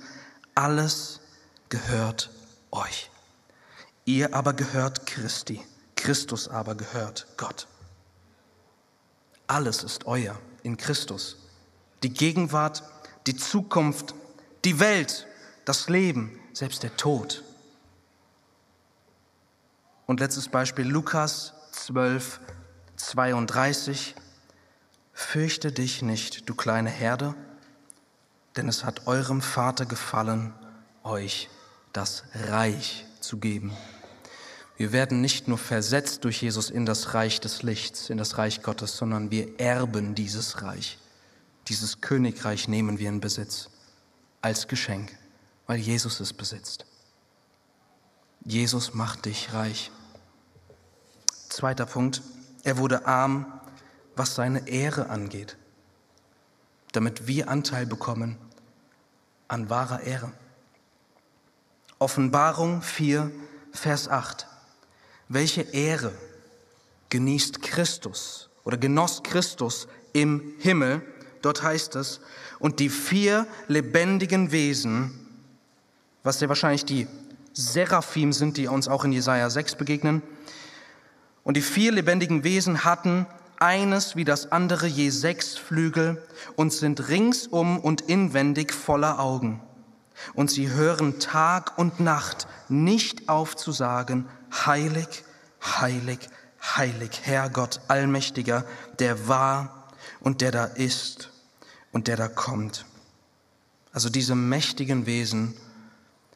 alles 0.55 1.19
gehört 1.67 2.29
euch. 2.71 3.09
Ihr 4.05 4.33
aber 4.33 4.53
gehört 4.53 5.05
Christi, 5.05 5.62
Christus 6.03 6.50
aber 6.50 6.75
gehört 6.75 7.27
Gott. 7.38 7.65
Alles 9.48 9.86
ist 9.86 10.05
euer 10.05 10.38
in 10.62 10.75
Christus. 10.75 11.38
Die 12.03 12.12
Gegenwart, 12.12 12.83
die 13.25 13.38
Zukunft, 13.38 14.13
die 14.65 14.81
Welt, 14.81 15.25
das 15.63 15.88
Leben, 15.88 16.38
selbst 16.51 16.83
der 16.83 16.98
Tod. 16.98 17.41
Und 20.05 20.19
letztes 20.19 20.50
Beispiel 20.50 20.86
Lukas 20.86 21.53
12, 21.72 22.41
32, 22.98 24.15
Fürchte 25.13 25.72
dich 25.72 26.01
nicht, 26.01 26.50
du 26.50 26.55
kleine 26.55 26.89
Herde, 26.89 27.33
denn 28.57 28.67
es 28.67 28.83
hat 28.83 29.07
eurem 29.07 29.41
Vater 29.41 29.86
gefallen, 29.86 30.53
euch 31.03 31.50
das 31.93 32.25
Reich 32.33 33.05
zu 33.22 33.38
geben. 33.38 33.72
Wir 34.75 34.92
werden 34.92 35.22
nicht 35.22 35.48
nur 35.48 35.58
versetzt 35.58 36.24
durch 36.24 36.42
Jesus 36.42 36.70
in 36.70 36.86
das 36.86 37.13
Reich 37.13 37.39
des 37.39 37.62
Lichts, 37.62 38.10
in 38.10 38.18
das 38.18 38.38
Reich 38.38 38.63
Gottes, 38.63 38.98
sondern 38.98 39.30
wir 39.30 39.60
erben 39.60 40.15
dieses 40.15 40.62
Reich. 40.62 40.98
Dieses 41.68 42.01
Königreich 42.01 42.68
nehmen 42.68 43.00
wir 43.00 43.10
in 43.10 43.20
Besitz 43.20 43.70
als 44.42 44.68
Geschenk, 44.68 45.15
weil 45.68 45.80
Jesus 45.80 46.20
es 46.20 46.34
besitzt. 46.34 46.86
Jesus 48.44 48.94
macht 48.94 49.25
dich 49.25 49.53
reich. 49.53 49.92
Zweiter 51.50 51.86
Punkt, 51.86 52.22
er 52.63 52.77
wurde 52.77 53.06
arm, 53.06 53.46
was 54.15 54.36
seine 54.36 54.68
Ehre 54.68 55.10
angeht, 55.10 55.58
damit 56.92 57.27
wir 57.27 57.48
Anteil 57.48 57.86
bekommen 57.86 58.38
an 59.48 59.70
wahrer 59.70 60.01
Ehre. 60.01 60.32
Offenbarung 62.00 62.82
4, 62.82 63.32
Vers 63.72 64.10
8. 64.10 64.48
Welche 65.33 65.63
Ehre 65.63 66.11
genießt 67.09 67.63
Christus 67.63 68.51
oder 68.63 68.77
genoss 68.77 69.23
Christus 69.23 69.87
im 70.13 70.53
Himmel? 70.59 71.01
Dort 71.41 71.63
heißt 71.63 71.95
es, 71.95 72.21
und 72.59 72.79
die 72.79 72.89
vier 72.89 73.47
lebendigen 73.67 74.51
Wesen, 74.51 75.27
was 76.21 76.37
sehr 76.37 76.49
wahrscheinlich 76.49 76.85
die 76.85 77.07
Seraphim 77.51 78.31
sind, 78.31 78.57
die 78.57 78.67
uns 78.67 78.87
auch 78.87 79.05
in 79.05 79.11
Jesaja 79.11 79.49
6 79.49 79.73
begegnen, 79.73 80.21
und 81.43 81.57
die 81.57 81.61
vier 81.61 81.91
lebendigen 81.91 82.43
Wesen 82.43 82.83
hatten 82.83 83.25
eines 83.57 84.15
wie 84.15 84.25
das 84.25 84.51
andere 84.51 84.85
je 84.85 85.09
sechs 85.09 85.57
Flügel 85.57 86.23
und 86.57 86.71
sind 86.71 87.09
ringsum 87.09 87.79
und 87.79 88.01
inwendig 88.01 88.71
voller 88.71 89.19
Augen. 89.19 89.63
Und 90.35 90.51
sie 90.51 90.69
hören 90.69 91.19
Tag 91.19 91.75
und 91.79 91.99
Nacht 91.99 92.47
nicht 92.69 93.29
auf 93.29 93.55
zu 93.55 93.71
sagen, 93.71 94.27
heilig, 94.53 95.24
heilig, 95.62 96.19
heilig, 96.62 97.12
Herr 97.24 97.50
Gott, 97.50 97.81
allmächtiger, 97.88 98.65
der 99.00 99.27
war 99.27 99.88
und 100.19 100.41
der 100.41 100.51
da 100.51 100.65
ist 100.65 101.29
und 101.91 102.07
der 102.07 102.17
da 102.17 102.27
kommt. 102.27 102.86
Also 103.91 104.10
diese 104.10 104.36
mächtigen 104.36 105.05
Wesen, 105.05 105.53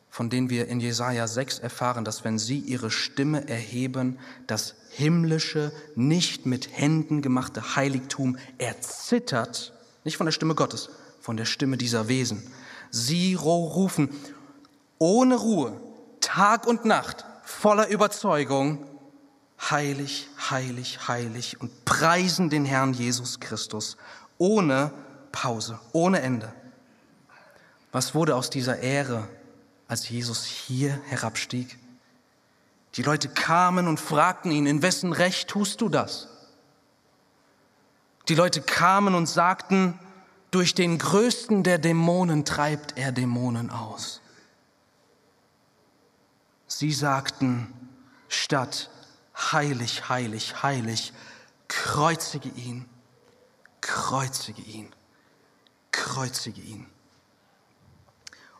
von 0.09 0.29
denen 0.29 0.49
wir 0.49 0.67
in 0.67 0.79
Jesaja 0.79 1.27
6 1.27 1.59
erfahren, 1.59 2.03
dass 2.03 2.23
wenn 2.23 2.39
sie 2.39 2.59
ihre 2.59 2.89
Stimme 2.89 3.47
erheben, 3.47 4.17
das 4.47 4.75
himmlische, 4.89 5.71
nicht 5.95 6.45
mit 6.45 6.69
Händen 6.71 7.21
gemachte 7.21 7.75
Heiligtum 7.75 8.37
erzittert, 8.57 9.73
nicht 10.03 10.17
von 10.17 10.25
der 10.25 10.31
Stimme 10.31 10.55
Gottes, 10.55 10.89
von 11.21 11.37
der 11.37 11.45
Stimme 11.45 11.77
dieser 11.77 12.07
Wesen. 12.07 12.51
Sie 12.89 13.35
rufen 13.35 14.09
ohne 14.97 15.35
Ruhe, 15.35 15.79
Tag 16.21 16.65
und 16.65 16.85
Nacht, 16.85 17.25
voller 17.47 17.87
Überzeugung, 17.87 18.85
heilig, 19.71 20.27
heilig, 20.49 21.07
heilig 21.07 21.61
und 21.61 21.85
preisen 21.85 22.49
den 22.49 22.65
Herrn 22.65 22.93
Jesus 22.93 23.39
Christus 23.39 23.97
ohne 24.37 24.91
Pause, 25.31 25.79
ohne 25.93 26.21
Ende. 26.21 26.53
Was 27.91 28.13
wurde 28.13 28.35
aus 28.35 28.49
dieser 28.49 28.79
Ehre, 28.79 29.27
als 29.87 30.09
Jesus 30.09 30.43
hier 30.43 30.99
herabstieg? 31.07 31.79
Die 32.95 33.03
Leute 33.03 33.29
kamen 33.29 33.87
und 33.87 33.99
fragten 33.99 34.51
ihn, 34.51 34.65
in 34.65 34.81
wessen 34.81 35.13
Recht 35.13 35.47
tust 35.47 35.79
du 35.79 35.87
das? 35.87 36.27
Die 38.27 38.35
Leute 38.35 38.61
kamen 38.61 39.15
und 39.15 39.27
sagten, 39.27 39.97
durch 40.51 40.75
den 40.75 40.97
größten 40.97 41.63
der 41.63 41.77
Dämonen 41.77 42.43
treibt 42.43 42.97
er 42.97 43.13
Dämonen 43.13 43.69
aus. 43.69 44.21
Sie 46.67 46.91
sagten, 46.91 47.73
statt 48.27 48.89
heilig, 49.35 50.09
heilig, 50.09 50.61
heilig, 50.61 51.13
kreuzige 51.67 52.49
ihn, 52.49 52.85
kreuzige 53.79 54.61
ihn, 54.61 54.93
kreuzige 55.91 56.61
ihn. 56.61 56.85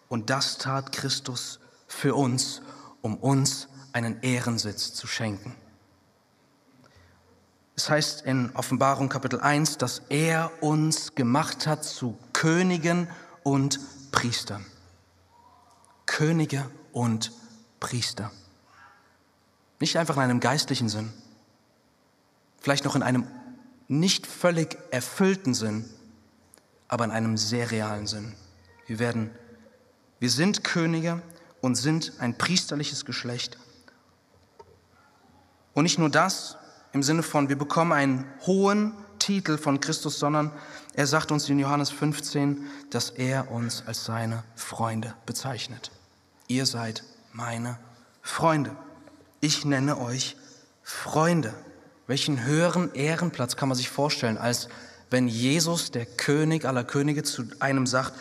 Und 0.08 0.30
das 0.30 0.58
tat 0.58 0.94
Christus 0.94 1.60
für 1.88 2.16
uns, 2.16 2.62
um 3.02 3.18
uns 3.18 3.68
einen 3.92 4.22
Ehrensitz 4.22 4.94
zu 4.94 5.06
schenken. 5.06 5.56
Es 7.76 7.90
heißt 7.90 8.22
in 8.22 8.56
Offenbarung 8.56 9.10
Kapitel 9.10 9.40
1, 9.40 9.78
dass 9.78 10.02
er 10.10 10.52
uns 10.62 11.14
gemacht 11.14 11.68
hat 11.68 11.84
zu 11.84 12.18
Königen 12.34 13.10
und 13.44 13.80
Priestern. 14.12 14.66
Könige 16.06 16.70
und 16.94 17.32
Priester. 17.80 18.32
Nicht 19.80 19.98
einfach 19.98 20.16
in 20.16 20.24
einem 20.24 20.40
geistlichen 20.40 20.90
Sinn, 20.90 21.14
vielleicht 22.60 22.86
noch 22.86 22.96
in 22.96 23.04
einem 23.04 23.28
nicht 23.88 24.28
völlig 24.28 24.78
erfüllten 24.92 25.54
Sinn, 25.54 25.86
aber 26.88 27.06
in 27.06 27.12
einem 27.12 27.38
sehr 27.38 27.72
realen 27.72 28.08
Sinn. 28.08 28.36
Wir 28.86 29.00
werden, 29.00 29.32
wir 30.20 30.30
sind 30.30 30.64
Könige 30.64 31.22
und 31.62 31.76
sind 31.76 32.14
ein 32.20 32.38
priesterliches 32.38 33.06
Geschlecht. 33.06 33.58
Und 35.74 35.84
nicht 35.84 36.00
nur 36.00 36.10
das 36.10 36.58
im 36.94 37.04
Sinne 37.04 37.24
von, 37.24 37.50
wir 37.50 37.58
bekommen 37.58 37.92
einen 37.92 38.26
hohen 38.46 38.94
Titel 39.20 39.58
von 39.58 39.80
Christus, 39.80 40.20
sondern 40.20 40.52
er 40.94 41.06
sagt 41.06 41.32
uns 41.32 41.48
in 41.50 41.60
Johannes 41.60 41.90
15, 41.90 42.66
dass 42.90 43.12
er 43.12 43.52
uns 43.52 43.84
als 43.86 44.06
seine 44.06 44.44
Freunde 44.56 45.14
bezeichnet. 45.26 45.92
Ihr 46.48 46.66
seid 46.66 47.04
meine 47.38 47.78
Freunde. 48.24 48.76
Ich 49.42 49.64
nenne 49.64 50.00
euch 50.00 50.36
Freunde. 50.82 51.54
Welchen 52.08 52.44
höheren 52.44 52.92
Ehrenplatz 52.96 53.56
kann 53.56 53.70
man 53.70 53.78
sich 53.78 53.90
vorstellen, 53.90 54.40
als 54.40 54.70
wenn 55.12 55.28
Jesus, 55.28 55.92
der 55.92 56.08
König 56.08 56.66
aller 56.66 56.84
Könige, 56.84 57.22
zu 57.22 57.44
einem 57.60 57.86
sagt, 57.86 58.14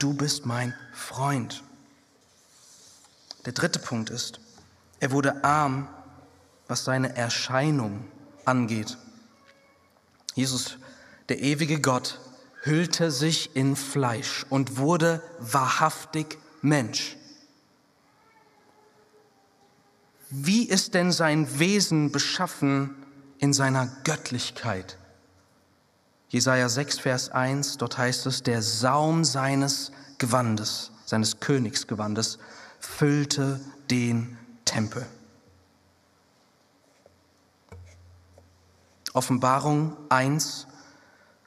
du 0.00 0.12
bist 0.12 0.44
mein 0.44 0.74
Freund. 0.92 1.62
Der 3.46 3.52
dritte 3.52 3.78
Punkt 3.78 4.10
ist, 4.10 4.40
er 4.98 5.12
wurde 5.12 5.44
arm, 5.44 5.88
was 6.66 6.84
seine 6.84 7.14
Erscheinung 7.14 8.04
angeht. 8.44 8.98
Jesus, 10.34 10.78
der 11.28 11.40
ewige 11.40 11.80
Gott, 11.80 12.18
hüllte 12.62 13.12
sich 13.12 13.54
in 13.54 13.76
Fleisch 13.76 14.44
und 14.50 14.78
wurde 14.78 15.22
wahrhaftig 15.38 16.38
Mensch. 16.60 17.16
Wie 20.36 20.68
ist 20.68 20.94
denn 20.94 21.12
sein 21.12 21.60
Wesen 21.60 22.10
beschaffen 22.10 22.96
in 23.38 23.52
seiner 23.52 23.86
Göttlichkeit? 24.02 24.98
Jesaja 26.28 26.68
6, 26.68 26.98
Vers 26.98 27.28
1, 27.28 27.78
dort 27.78 27.98
heißt 27.98 28.26
es, 28.26 28.42
der 28.42 28.60
Saum 28.60 29.22
seines 29.22 29.92
Gewandes, 30.18 30.90
seines 31.04 31.38
Königsgewandes, 31.38 32.38
füllte 32.80 33.60
den 33.92 34.36
Tempel. 34.64 35.06
Offenbarung 39.12 39.96
1, 40.08 40.66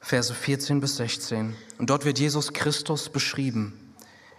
Verse 0.00 0.32
14 0.32 0.80
bis 0.80 0.96
16. 0.96 1.54
Und 1.76 1.90
dort 1.90 2.06
wird 2.06 2.18
Jesus 2.18 2.54
Christus 2.54 3.10
beschrieben 3.10 3.94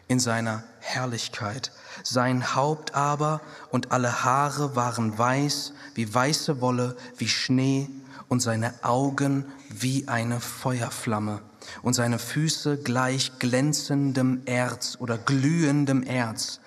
in 0.07 0.19
seiner 0.19 0.63
Herrlichkeit. 0.79 1.71
Sein 2.03 2.55
Haupt 2.55 2.95
aber 2.95 3.41
und 3.71 3.91
alle 3.91 4.23
Haare 4.23 4.75
waren 4.75 5.17
weiß 5.17 5.73
wie 5.95 6.13
weiße 6.13 6.61
Wolle, 6.61 6.95
wie 7.17 7.27
Schnee 7.27 7.89
und 8.27 8.41
seine 8.41 8.73
Augen 8.83 9.45
wie 9.69 10.07
eine 10.07 10.39
Feuerflamme 10.39 11.41
und 11.81 11.93
seine 11.93 12.19
Füße 12.19 12.77
gleich 12.77 13.39
glänzendem 13.39 14.41
Erz 14.45 14.97
oder 14.99 15.17
glühendem 15.17 16.03
Erz, 16.03 16.59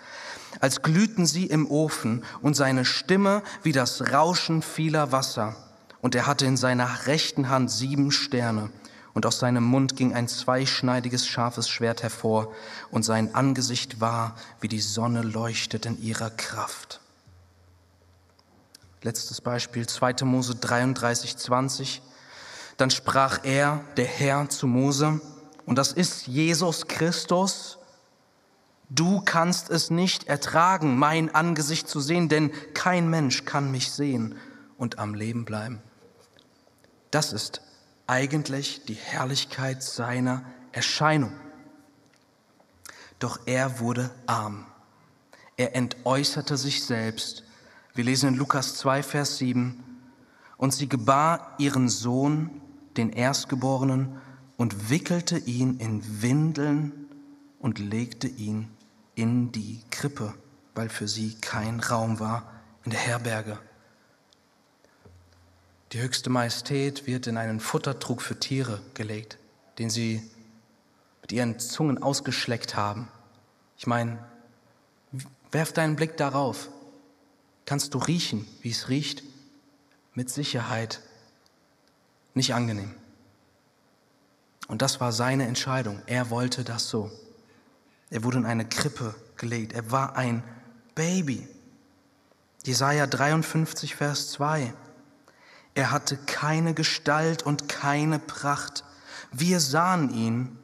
als 0.61 0.83
glühten 0.83 1.27
sie 1.27 1.47
im 1.47 1.71
Ofen 1.71 2.25
und 2.43 2.55
seine 2.55 2.85
Stimme 2.85 3.43
wie 3.63 3.73
das 3.73 4.13
Rauschen 4.13 4.63
vieler 4.63 5.13
Wasser. 5.13 5.57
Und 6.01 6.15
er 6.15 6.27
hatte 6.27 6.47
in 6.47 6.57
seiner 6.57 7.07
rechten 7.07 7.49
Hand 7.49 7.71
sieben 7.71 8.11
Sterne 8.11 8.71
und 9.15 9.27
aus 9.27 9.39
seinem 9.39 9.65
Mund 9.65 9.97
ging 9.97 10.15
ein 10.15 10.29
zweischneidiges 10.29 11.27
scharfes 11.27 11.69
Schwert 11.69 12.03
hervor, 12.03 12.53
und 12.91 13.03
sein 13.03 13.35
Angesicht 13.35 14.01
war, 14.01 14.37
wie 14.61 14.69
die 14.69 14.81
Sonne 14.81 15.23
leuchtet 15.23 15.87
in 15.87 16.01
ihrer 16.03 16.31
Kraft. 16.31 17.01
Letztes 19.03 19.41
Beispiel, 19.41 19.87
2. 19.87 20.25
Mose 20.25 20.55
33, 20.55 21.37
20. 21.37 22.03
Dann 22.77 22.91
sprach 22.91 23.41
er, 23.43 23.85
der 23.97 24.07
Herr, 24.07 24.49
zu 24.49 24.67
Mose, 24.67 25.21
und 25.67 25.77
das 25.77 25.93
ist 25.93 26.27
Jesus 26.27 26.87
Christus, 26.87 27.79
du 28.89 29.21
kannst 29.21 29.71
es 29.71 29.91
nicht 29.91 30.25
ertragen, 30.25 30.99
mein 30.99 31.35
Angesicht 31.35 31.89
zu 31.89 32.01
sehen, 32.01 32.29
denn 32.29 32.51
kein 32.75 33.09
Mensch 33.09 33.45
kann 33.45 33.71
mich 33.71 33.93
sehen 33.93 34.37
und 34.79 34.99
am 34.99 35.15
Leben 35.15 35.45
bleiben. 35.45 35.83
Das 37.11 37.33
ist 37.33 37.61
eigentlich 38.07 38.85
die 38.85 38.95
Herrlichkeit 38.95 39.83
seiner 39.83 40.45
Erscheinung. 40.73 41.33
Doch 43.19 43.41
er 43.47 43.79
wurde 43.79 44.11
arm. 44.27 44.67
Er 45.57 45.77
entäußerte 45.77 46.57
sich 46.57 46.85
selbst. 46.85 47.45
Wir 47.95 48.05
lesen 48.05 48.31
in 48.31 48.37
Lukas 48.37 48.77
2, 48.77 49.03
Vers 49.03 49.39
7. 49.39 49.83
Und 50.57 50.73
sie 50.73 50.89
gebar 50.89 51.55
ihren 51.59 51.89
Sohn, 51.89 52.63
den 52.97 53.11
Erstgeborenen, 53.11 54.19
und 54.57 54.91
wickelte 54.91 55.39
ihn 55.39 55.79
in 55.79 56.23
Windeln 56.23 57.09
und 57.59 57.79
legte 57.79 58.29
ihn 58.29 58.69
in 59.15 59.53
die 59.53 59.83
Krippe, 59.91 60.35
weil 60.75 60.89
für 60.89 61.09
sie 61.09 61.35
kein 61.41 61.81
Raum 61.81 62.21
war 62.21 62.51
in 62.85 62.91
der 62.91 63.01
Herberge. 63.01 63.59
Die 65.93 66.01
höchste 66.01 66.31
Majestät 66.31 67.07
wird 67.07 67.27
in 67.27 67.37
einen 67.37 67.61
Futtertrug 67.61 68.23
für 68.23 68.41
Tiere 68.41 68.81
gelegt, 68.95 69.37
den 69.79 69.91
sie 69.91 70.23
mit 71.21 71.33
ihren 71.33 71.59
Zungen 71.59 72.03
ausgeschleckt 72.03 72.77
haben. 72.77 73.09
Ich 73.77 73.87
meine, 73.87 74.19
werf 75.51 75.73
deinen 75.75 75.97
Blick 75.97 76.17
darauf. 76.17 76.71
Kannst 77.67 77.93
du 77.93 77.99
riechen, 77.99 78.47
wie 78.63 78.71
es 78.71 78.89
riecht? 78.89 79.23
Mit 80.15 80.31
Sicherheit 80.31 81.03
nicht 82.33 82.55
angenehm. 82.55 82.95
Und 84.69 84.81
das 84.81 84.99
war 84.99 85.13
seine 85.13 85.47
Entscheidung. 85.47 86.01
Er 86.07 86.31
wollte 86.31 86.65
das 86.65 86.89
so. 86.89 87.11
Er 88.09 88.25
wurde 88.25 88.39
in 88.39 88.47
eine 88.47 88.67
Krippe 88.67 89.15
gelegt. 89.37 89.75
Er 89.75 89.91
war 89.91 90.17
ein 90.17 90.43
Baby. 90.95 91.47
Jesaja 92.65 93.07
53, 93.07 93.95
Vers 93.95 94.31
2. 94.33 94.73
Er 95.75 95.91
hatte 95.91 96.17
keine 96.17 96.75
Gestalt 96.75 97.43
und 97.43 97.69
keine 97.69 98.19
Pracht. 98.19 98.85
Wir 99.31 99.61
sahen 99.61 100.11
ihn, 100.15 100.59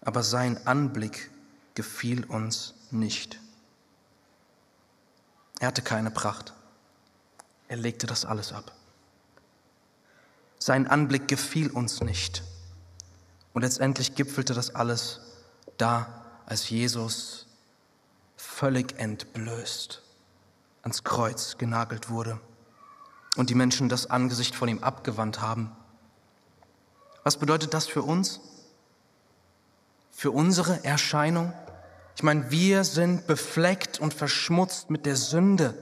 aber 0.00 0.22
sein 0.22 0.66
Anblick 0.66 1.30
gefiel 1.74 2.24
uns 2.24 2.74
nicht. 2.90 3.38
Er 5.60 5.68
hatte 5.68 5.82
keine 5.82 6.10
Pracht. 6.10 6.52
Er 7.68 7.76
legte 7.76 8.06
das 8.06 8.24
alles 8.24 8.52
ab. 8.52 8.72
Sein 10.58 10.88
Anblick 10.88 11.28
gefiel 11.28 11.70
uns 11.70 12.00
nicht. 12.00 12.42
Und 13.52 13.62
letztendlich 13.62 14.14
gipfelte 14.14 14.54
das 14.54 14.74
alles 14.74 15.20
da, 15.76 16.24
als 16.46 16.68
Jesus 16.68 17.46
völlig 18.36 18.98
entblößt 18.98 20.02
ans 20.82 21.04
Kreuz 21.04 21.56
genagelt 21.58 22.08
wurde 22.08 22.40
und 23.36 23.50
die 23.50 23.54
Menschen 23.54 23.88
das 23.88 24.10
Angesicht 24.10 24.54
von 24.54 24.68
ihm 24.68 24.82
abgewandt 24.82 25.40
haben. 25.40 25.72
Was 27.22 27.36
bedeutet 27.36 27.74
das 27.74 27.86
für 27.86 28.02
uns? 28.02 28.40
Für 30.10 30.30
unsere 30.30 30.84
Erscheinung? 30.84 31.52
Ich 32.16 32.22
meine, 32.22 32.50
wir 32.50 32.84
sind 32.84 33.26
befleckt 33.26 34.00
und 34.00 34.14
verschmutzt 34.14 34.90
mit 34.90 35.06
der 35.06 35.16
Sünde. 35.16 35.74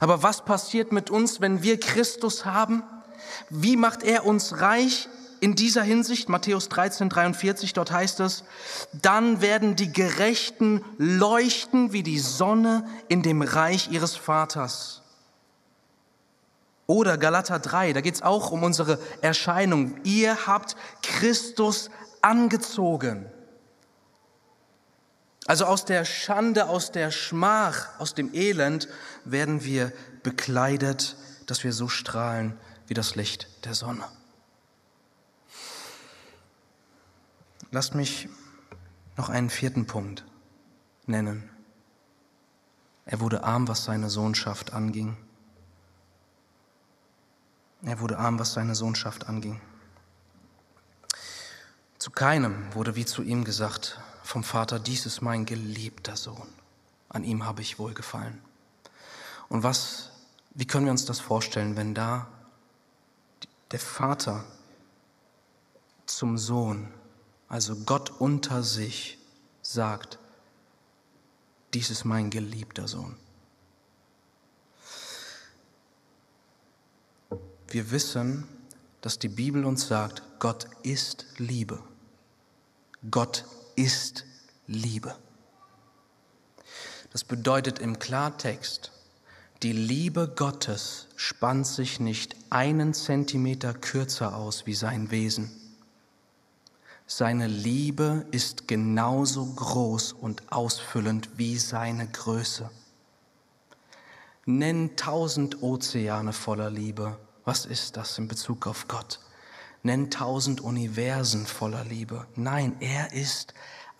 Aber 0.00 0.22
was 0.22 0.44
passiert 0.44 0.92
mit 0.92 1.10
uns, 1.10 1.40
wenn 1.40 1.62
wir 1.62 1.78
Christus 1.80 2.44
haben? 2.44 2.82
Wie 3.50 3.76
macht 3.76 4.02
er 4.02 4.26
uns 4.26 4.60
reich 4.60 5.08
in 5.40 5.54
dieser 5.54 5.82
Hinsicht? 5.82 6.28
Matthäus 6.28 6.68
13, 6.68 7.08
43, 7.08 7.72
dort 7.72 7.90
heißt 7.90 8.20
es, 8.20 8.44
dann 8.92 9.40
werden 9.40 9.76
die 9.76 9.92
Gerechten 9.92 10.84
leuchten 10.98 11.92
wie 11.92 12.02
die 12.02 12.18
Sonne 12.18 12.86
in 13.08 13.22
dem 13.22 13.42
Reich 13.42 13.90
ihres 13.90 14.16
Vaters. 14.16 15.01
Oder 16.92 17.16
Galater 17.16 17.58
3, 17.58 17.94
da 17.94 18.02
geht 18.02 18.16
es 18.16 18.20
auch 18.20 18.50
um 18.50 18.64
unsere 18.64 18.98
Erscheinung. 19.22 19.98
Ihr 20.04 20.46
habt 20.46 20.76
Christus 21.00 21.88
angezogen. 22.20 23.24
Also 25.46 25.64
aus 25.64 25.86
der 25.86 26.04
Schande, 26.04 26.68
aus 26.68 26.92
der 26.92 27.10
Schmach, 27.10 27.98
aus 27.98 28.12
dem 28.12 28.34
Elend 28.34 28.88
werden 29.24 29.64
wir 29.64 29.90
bekleidet, 30.22 31.16
dass 31.46 31.64
wir 31.64 31.72
so 31.72 31.88
strahlen 31.88 32.60
wie 32.88 32.94
das 32.94 33.14
Licht 33.14 33.48
der 33.64 33.72
Sonne. 33.72 34.04
Lasst 37.70 37.94
mich 37.94 38.28
noch 39.16 39.30
einen 39.30 39.48
vierten 39.48 39.86
Punkt 39.86 40.26
nennen. 41.06 41.48
Er 43.06 43.20
wurde 43.20 43.44
arm, 43.44 43.66
was 43.66 43.84
seine 43.84 44.10
Sohnschaft 44.10 44.74
anging. 44.74 45.16
Er 47.84 47.98
wurde 48.00 48.18
arm, 48.18 48.38
was 48.38 48.52
seine 48.52 48.74
Sohnschaft 48.74 49.28
anging. 49.28 49.60
Zu 51.98 52.10
keinem 52.10 52.74
wurde 52.74 52.96
wie 52.96 53.04
zu 53.04 53.22
ihm 53.22 53.44
gesagt 53.44 54.00
vom 54.22 54.44
Vater, 54.44 54.78
dies 54.78 55.06
ist 55.06 55.20
mein 55.20 55.44
geliebter 55.46 56.16
Sohn, 56.16 56.48
an 57.08 57.24
ihm 57.24 57.44
habe 57.44 57.62
ich 57.62 57.78
wohlgefallen. 57.78 58.40
Und 59.48 59.62
was, 59.62 60.10
wie 60.54 60.66
können 60.66 60.86
wir 60.86 60.92
uns 60.92 61.04
das 61.04 61.20
vorstellen, 61.20 61.76
wenn 61.76 61.94
da 61.94 62.28
der 63.72 63.80
Vater 63.80 64.44
zum 66.06 66.38
Sohn, 66.38 66.92
also 67.48 67.76
Gott 67.84 68.10
unter 68.10 68.62
sich, 68.62 69.18
sagt, 69.62 70.18
dies 71.74 71.90
ist 71.90 72.04
mein 72.04 72.30
geliebter 72.30 72.86
Sohn. 72.86 73.16
Wir 77.72 77.90
wissen, 77.90 78.46
dass 79.00 79.18
die 79.18 79.30
Bibel 79.30 79.64
uns 79.64 79.88
sagt, 79.88 80.22
Gott 80.40 80.66
ist 80.82 81.24
Liebe. 81.38 81.78
Gott 83.10 83.46
ist 83.76 84.26
Liebe. 84.66 85.16
Das 87.12 87.24
bedeutet 87.24 87.78
im 87.78 87.98
Klartext, 87.98 88.92
die 89.62 89.72
Liebe 89.72 90.30
Gottes 90.36 91.08
spannt 91.16 91.66
sich 91.66 91.98
nicht 91.98 92.36
einen 92.50 92.92
Zentimeter 92.92 93.72
kürzer 93.72 94.36
aus 94.36 94.66
wie 94.66 94.74
sein 94.74 95.10
Wesen. 95.10 95.50
Seine 97.06 97.46
Liebe 97.46 98.26
ist 98.32 98.68
genauso 98.68 99.46
groß 99.46 100.12
und 100.12 100.52
ausfüllend 100.52 101.30
wie 101.38 101.56
seine 101.56 102.06
Größe. 102.06 102.68
Nenn 104.44 104.94
tausend 104.96 105.62
Ozeane 105.62 106.34
voller 106.34 106.68
Liebe 106.68 107.16
was 107.44 107.66
ist 107.66 107.96
das 107.96 108.18
in 108.18 108.28
Bezug 108.28 108.66
auf 108.66 108.88
Gott? 108.88 109.20
Nenn 109.82 110.10
tausend 110.10 110.60
Universen 110.60 111.46
voller 111.46 111.84
Liebe. 111.84 112.26
Nein, 112.36 112.76
er 112.80 113.12
ist 113.12 113.52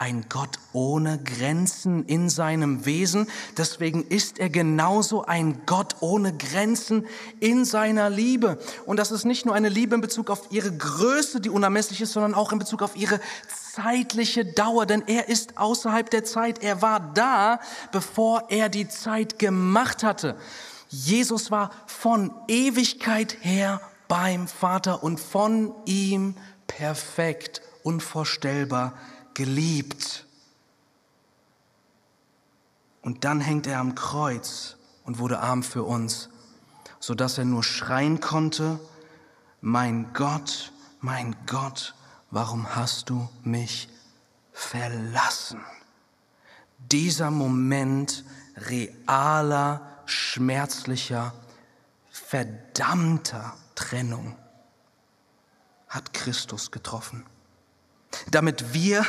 ein 0.03 0.27
Gott 0.29 0.59
ohne 0.73 1.23
Grenzen 1.23 2.05
in 2.07 2.29
seinem 2.29 2.87
Wesen. 2.87 3.29
Deswegen 3.57 4.03
ist 4.03 4.41
er 4.41 4.51
genauso 4.51 5.25
ein 5.25 5.63
Gott 5.65 5.95
ohne 6.01 6.37
Grenzen 6.37 7.07
in 7.39 7.65
seiner 7.65 8.11
Liebe. 8.11 8.59
Und 8.85 8.97
das 8.97 9.13
ist 9.13 9.25
nicht 9.25 9.47
nur 9.47 9.55
eine 9.55 9.69
Liebe 9.69 9.95
in 9.95 10.01
Bezug 10.01 10.29
auf 10.29 10.51
ihre 10.51 10.77
Größe, 10.77 11.41
die 11.41 11.51
unermesslich 11.51 12.01
ist, 12.01 12.15
sondern 12.15 12.35
auch 12.35 12.51
in 12.51 12.59
Bezug 12.59 12.83
auf 12.83 12.97
ihre 12.97 13.21
zeitliche 13.75 14.45
Dauer. 14.45 14.87
Denn 14.87 15.05
er 15.07 15.29
ist 15.29 15.57
außerhalb 15.57 16.11
der 16.11 16.25
Zeit. 16.25 16.65
Er 16.65 16.83
war 16.83 16.99
da, 17.15 17.61
bevor 17.93 18.51
er 18.51 18.69
die 18.69 18.89
Zeit 18.89 19.39
gemacht 19.39 20.03
hatte. 20.03 20.37
Jesus 20.93 21.51
war 21.51 21.71
von 21.87 22.31
Ewigkeit 22.49 23.39
her 23.41 23.81
beim 24.09 24.47
Vater 24.47 25.03
und 25.03 25.19
von 25.19 25.75
ihm 25.87 26.37
perfekt, 26.67 27.63
unvorstellbar 27.83 28.93
geliebt. 29.33 30.27
Und 33.01 33.25
dann 33.25 33.41
hängt 33.41 33.67
er 33.67 33.79
am 33.81 33.95
Kreuz 33.95 34.77
und 35.05 35.19
wurde 35.19 35.39
arm 35.39 35.63
für 35.63 35.83
uns, 35.83 36.29
sodass 37.01 37.39
er 37.39 37.47
nur 37.47 37.65
schreien 37.65 38.21
konnte, 38.21 38.79
mein 39.63 40.13
Gott, 40.13 40.73
mein 41.01 41.35
Gott, 41.47 41.95
warum 42.31 42.77
hast 42.77 43.09
du 43.09 43.31
mich 43.45 43.89
verlassen? 44.53 45.63
Dieser 46.79 47.31
Moment 47.31 48.25
realer 48.57 49.92
schmerzlicher, 50.13 51.33
verdammter 52.11 53.55
Trennung 53.75 54.37
hat 55.89 56.15
Christus 56.15 56.71
getroffen. 56.71 57.27
Damit 58.31 58.73
wir, 58.75 59.05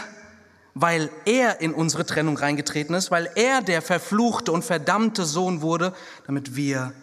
weil 0.73 1.09
er 1.25 1.61
in 1.61 1.73
unsere 1.73 2.05
Trennung 2.05 2.37
reingetreten 2.37 2.95
ist, 2.95 3.11
weil 3.11 3.29
er 3.35 3.61
der 3.61 3.81
verfluchte 3.81 4.51
und 4.51 4.65
verdammte 4.65 5.25
Sohn 5.25 5.61
wurde, 5.61 5.93
damit 6.25 6.55
wir 6.55 6.93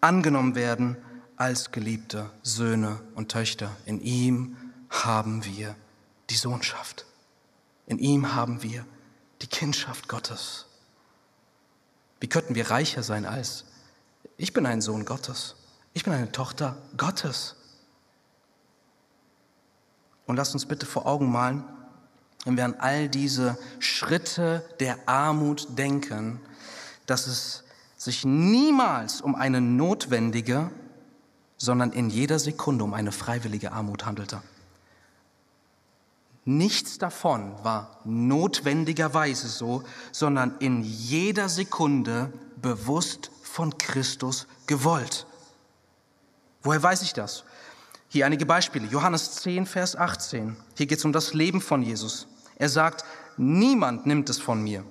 angenommen 0.00 0.54
werden 0.54 0.96
als 1.36 1.70
geliebte 1.70 2.30
Söhne 2.42 3.00
und 3.14 3.30
Töchter. 3.30 3.74
In 3.84 4.00
ihm 4.00 4.56
haben 4.88 5.44
wir 5.44 5.74
die 6.30 6.36
Sohnschaft. 6.36 7.04
In 7.86 7.98
ihm 7.98 8.34
haben 8.34 8.62
wir 8.62 8.84
die 9.42 9.46
Kindschaft 9.46 10.08
Gottes. 10.08 10.66
Wie 12.20 12.28
könnten 12.28 12.54
wir 12.54 12.70
reicher 12.70 13.02
sein 13.02 13.26
als, 13.26 13.64
ich 14.36 14.52
bin 14.52 14.66
ein 14.66 14.80
Sohn 14.80 15.04
Gottes, 15.04 15.56
ich 15.92 16.04
bin 16.04 16.12
eine 16.12 16.32
Tochter 16.32 16.76
Gottes. 16.96 17.56
Und 20.26 20.36
lasst 20.36 20.54
uns 20.54 20.66
bitte 20.66 20.86
vor 20.86 21.06
Augen 21.06 21.30
malen, 21.30 21.64
wenn 22.44 22.56
wir 22.56 22.64
an 22.64 22.74
all 22.78 23.08
diese 23.08 23.58
Schritte 23.78 24.64
der 24.80 25.08
Armut 25.08 25.78
denken, 25.78 26.40
dass 27.06 27.26
es 27.26 27.64
sich 27.96 28.24
niemals 28.24 29.20
um 29.20 29.34
eine 29.34 29.60
notwendige, 29.60 30.70
sondern 31.56 31.92
in 31.92 32.10
jeder 32.10 32.38
Sekunde 32.38 32.84
um 32.84 32.94
eine 32.94 33.12
freiwillige 33.12 33.72
Armut 33.72 34.04
handelte. 34.04 34.42
Nichts 36.48 36.98
davon 36.98 37.52
war 37.64 38.00
notwendigerweise 38.04 39.48
so, 39.48 39.82
sondern 40.12 40.54
in 40.60 40.84
jeder 40.84 41.48
Sekunde 41.48 42.32
bewusst 42.62 43.32
von 43.42 43.76
Christus 43.78 44.46
gewollt. 44.68 45.26
Woher 46.62 46.80
weiß 46.80 47.02
ich 47.02 47.12
das? 47.14 47.42
Hier 48.08 48.26
einige 48.26 48.46
Beispiele. 48.46 48.86
Johannes 48.86 49.32
10, 49.42 49.66
Vers 49.66 49.96
18. 49.96 50.56
Hier 50.76 50.86
geht 50.86 50.98
es 50.98 51.04
um 51.04 51.12
das 51.12 51.34
Leben 51.34 51.60
von 51.60 51.82
Jesus. 51.82 52.28
Er 52.54 52.68
sagt, 52.68 53.04
niemand 53.36 54.06
nimmt 54.06 54.30
es 54.30 54.38
von 54.38 54.62
mir. 54.62 54.84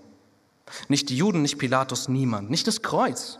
Nicht 0.90 1.08
die 1.08 1.16
Juden, 1.16 1.42
nicht 1.42 1.58
Pilatus, 1.58 2.10
niemand. 2.10 2.50
Nicht 2.50 2.68
das 2.68 2.82
Kreuz. 2.82 3.40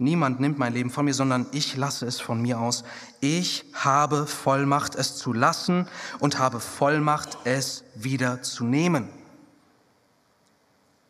Niemand 0.00 0.38
nimmt 0.38 0.58
mein 0.58 0.72
Leben 0.72 0.90
von 0.90 1.04
mir, 1.04 1.14
sondern 1.14 1.46
ich 1.50 1.76
lasse 1.76 2.06
es 2.06 2.20
von 2.20 2.40
mir 2.40 2.60
aus. 2.60 2.84
Ich 3.20 3.64
habe 3.74 4.28
Vollmacht, 4.28 4.94
es 4.94 5.16
zu 5.16 5.32
lassen 5.32 5.88
und 6.20 6.38
habe 6.38 6.60
Vollmacht, 6.60 7.36
es 7.44 7.82
wieder 7.96 8.42
zu 8.42 8.64
nehmen. 8.64 9.08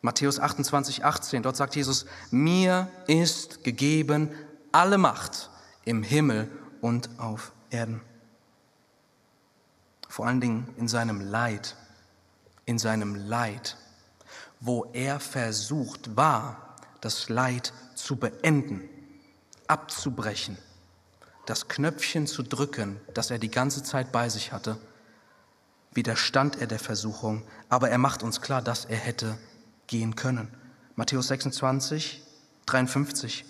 Matthäus 0.01 0.39
28, 0.39 1.05
18, 1.05 1.43
dort 1.43 1.55
sagt 1.55 1.75
Jesus, 1.75 2.05
mir 2.31 2.89
ist 3.05 3.63
gegeben 3.63 4.31
alle 4.71 4.97
Macht 4.97 5.49
im 5.85 6.01
Himmel 6.01 6.49
und 6.81 7.09
auf 7.19 7.51
Erden. 7.69 8.01
Vor 10.07 10.25
allen 10.25 10.41
Dingen 10.41 10.73
in 10.77 10.87
seinem 10.87 11.21
Leid, 11.21 11.75
in 12.65 12.79
seinem 12.79 13.13
Leid, 13.13 13.77
wo 14.59 14.85
er 14.93 15.19
versucht 15.19 16.15
war, 16.15 16.75
das 17.01 17.29
Leid 17.29 17.73
zu 18.03 18.15
beenden, 18.15 18.81
abzubrechen. 19.67 20.57
das 21.45 21.67
Knöpfchen 21.67 22.27
zu 22.27 22.43
drücken, 22.43 22.99
das 23.15 23.31
er 23.31 23.39
die 23.39 23.49
ganze 23.49 23.81
Zeit 23.81 24.11
bei 24.11 24.29
sich 24.29 24.51
hatte, 24.51 24.77
widerstand 25.91 26.61
er 26.61 26.67
der 26.67 26.77
Versuchung, 26.77 27.43
aber 27.69 27.89
er 27.89 27.97
macht 27.97 28.21
uns 28.21 28.39
klar, 28.39 28.61
dass 28.61 28.85
er 28.85 28.97
hätte 28.97 29.35
gehen 29.87 30.15
können. 30.15 30.47
Matthäus 30.95 31.27
26, 31.29 32.21
53. 32.67 33.45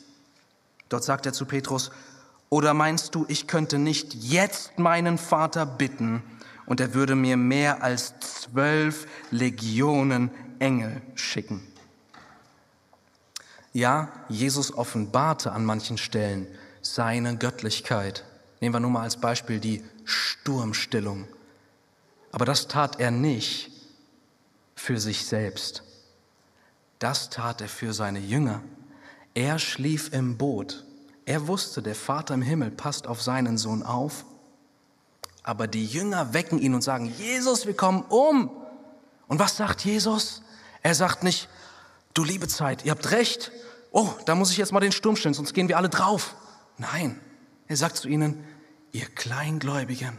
Dort 0.87 1.03
sagt 1.03 1.25
er 1.25 1.33
zu 1.33 1.45
Petrus, 1.45 1.91
oder 2.49 2.73
meinst 2.73 3.15
du, 3.15 3.25
ich 3.27 3.47
könnte 3.47 3.77
nicht 3.77 4.13
jetzt 4.13 4.79
meinen 4.79 5.17
Vater 5.17 5.65
bitten 5.65 6.23
und 6.65 6.79
er 6.79 6.93
würde 6.93 7.15
mir 7.15 7.35
mehr 7.35 7.83
als 7.83 8.13
zwölf 8.19 9.07
Legionen 9.29 10.31
Engel 10.59 11.01
schicken? 11.15 11.67
Ja, 13.73 14.11
Jesus 14.29 14.73
offenbarte 14.73 15.51
an 15.51 15.65
manchen 15.65 15.97
Stellen 15.97 16.47
seine 16.81 17.37
Göttlichkeit. 17.37 18.25
Nehmen 18.61 18.73
wir 18.73 18.79
nur 18.79 18.91
mal 18.91 19.03
als 19.03 19.17
Beispiel 19.17 19.59
die 19.59 19.83
Sturmstillung. 20.05 21.27
Aber 22.31 22.45
das 22.45 22.67
tat 22.67 22.99
er 22.99 23.11
nicht 23.11 23.71
für 24.75 24.99
sich 24.99 25.25
selbst. 25.25 25.83
Das 26.99 27.29
tat 27.29 27.61
er 27.61 27.69
für 27.69 27.93
seine 27.93 28.19
Jünger. 28.19 28.61
Er 29.33 29.59
schlief 29.59 30.11
im 30.13 30.37
Boot. 30.37 30.85
Er 31.25 31.47
wusste, 31.47 31.81
der 31.81 31.95
Vater 31.95 32.33
im 32.33 32.41
Himmel 32.41 32.71
passt 32.71 33.07
auf 33.07 33.21
seinen 33.21 33.57
Sohn 33.57 33.83
auf. 33.83 34.25
Aber 35.43 35.67
die 35.67 35.85
Jünger 35.85 36.33
wecken 36.33 36.59
ihn 36.59 36.73
und 36.73 36.81
sagen, 36.81 37.13
Jesus, 37.17 37.65
wir 37.65 37.75
kommen 37.75 38.03
um. 38.09 38.49
Und 39.27 39.39
was 39.39 39.57
sagt 39.57 39.85
Jesus? 39.85 40.41
Er 40.81 40.95
sagt 40.95 41.23
nicht, 41.23 41.47
du 42.19 42.25
liebe 42.25 42.49
Zeit, 42.49 42.83
ihr 42.83 42.91
habt 42.91 43.11
recht. 43.11 43.49
Oh, 43.91 44.09
da 44.25 44.35
muss 44.35 44.51
ich 44.51 44.57
jetzt 44.57 44.73
mal 44.73 44.81
den 44.81 44.91
Sturm 44.91 45.15
stellen, 45.15 45.33
sonst 45.33 45.53
gehen 45.53 45.69
wir 45.69 45.77
alle 45.77 45.87
drauf. 45.87 46.35
Nein, 46.77 47.17
er 47.67 47.77
sagt 47.77 47.95
zu 47.95 48.09
ihnen, 48.09 48.43
ihr 48.91 49.05
Kleingläubigen, 49.05 50.17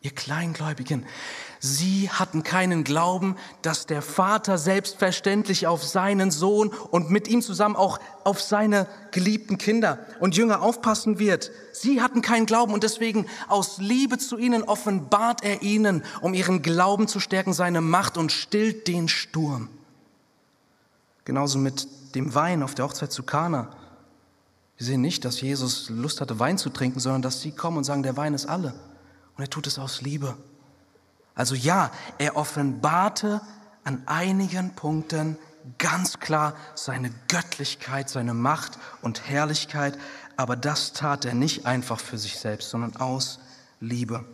ihr 0.00 0.12
Kleingläubigen, 0.12 1.04
sie 1.60 2.08
hatten 2.08 2.42
keinen 2.42 2.84
Glauben, 2.84 3.36
dass 3.60 3.84
der 3.84 4.00
Vater 4.00 4.56
selbstverständlich 4.56 5.66
auf 5.66 5.84
seinen 5.84 6.30
Sohn 6.30 6.68
und 6.68 7.10
mit 7.10 7.28
ihm 7.28 7.42
zusammen 7.42 7.76
auch 7.76 8.00
auf 8.24 8.40
seine 8.40 8.86
geliebten 9.10 9.58
Kinder 9.58 9.98
und 10.20 10.36
Jünger 10.36 10.62
aufpassen 10.62 11.18
wird. 11.18 11.50
Sie 11.72 12.00
hatten 12.00 12.22
keinen 12.22 12.46
Glauben 12.46 12.72
und 12.72 12.82
deswegen 12.82 13.26
aus 13.48 13.76
Liebe 13.76 14.16
zu 14.16 14.38
ihnen 14.38 14.62
offenbart 14.62 15.44
er 15.44 15.60
ihnen, 15.60 16.02
um 16.22 16.32
ihren 16.32 16.62
Glauben 16.62 17.08
zu 17.08 17.20
stärken, 17.20 17.52
seine 17.52 17.82
Macht 17.82 18.16
und 18.16 18.32
stillt 18.32 18.88
den 18.88 19.08
Sturm. 19.08 19.68
Genauso 21.24 21.58
mit 21.58 22.14
dem 22.14 22.34
Wein 22.34 22.62
auf 22.62 22.74
der 22.74 22.84
Hochzeit 22.84 23.12
zu 23.12 23.22
Kana. 23.22 23.70
Wir 24.76 24.86
sehen 24.86 25.00
nicht, 25.00 25.24
dass 25.24 25.40
Jesus 25.40 25.88
Lust 25.88 26.20
hatte, 26.20 26.38
Wein 26.38 26.58
zu 26.58 26.68
trinken, 26.70 27.00
sondern 27.00 27.22
dass 27.22 27.40
sie 27.40 27.52
kommen 27.52 27.78
und 27.78 27.84
sagen, 27.84 28.02
der 28.02 28.16
Wein 28.16 28.34
ist 28.34 28.46
alle. 28.46 28.74
Und 29.36 29.42
er 29.42 29.50
tut 29.50 29.66
es 29.66 29.78
aus 29.78 30.02
Liebe. 30.02 30.36
Also 31.34 31.54
ja, 31.54 31.90
er 32.18 32.36
offenbarte 32.36 33.40
an 33.84 34.02
einigen 34.06 34.74
Punkten 34.74 35.36
ganz 35.78 36.20
klar 36.20 36.54
seine 36.74 37.10
Göttlichkeit, 37.28 38.10
seine 38.10 38.34
Macht 38.34 38.78
und 39.00 39.26
Herrlichkeit, 39.28 39.98
aber 40.36 40.56
das 40.56 40.92
tat 40.92 41.24
er 41.24 41.34
nicht 41.34 41.64
einfach 41.64 41.98
für 42.00 42.18
sich 42.18 42.38
selbst, 42.38 42.70
sondern 42.70 42.96
aus 42.96 43.40
Liebe. 43.80 44.24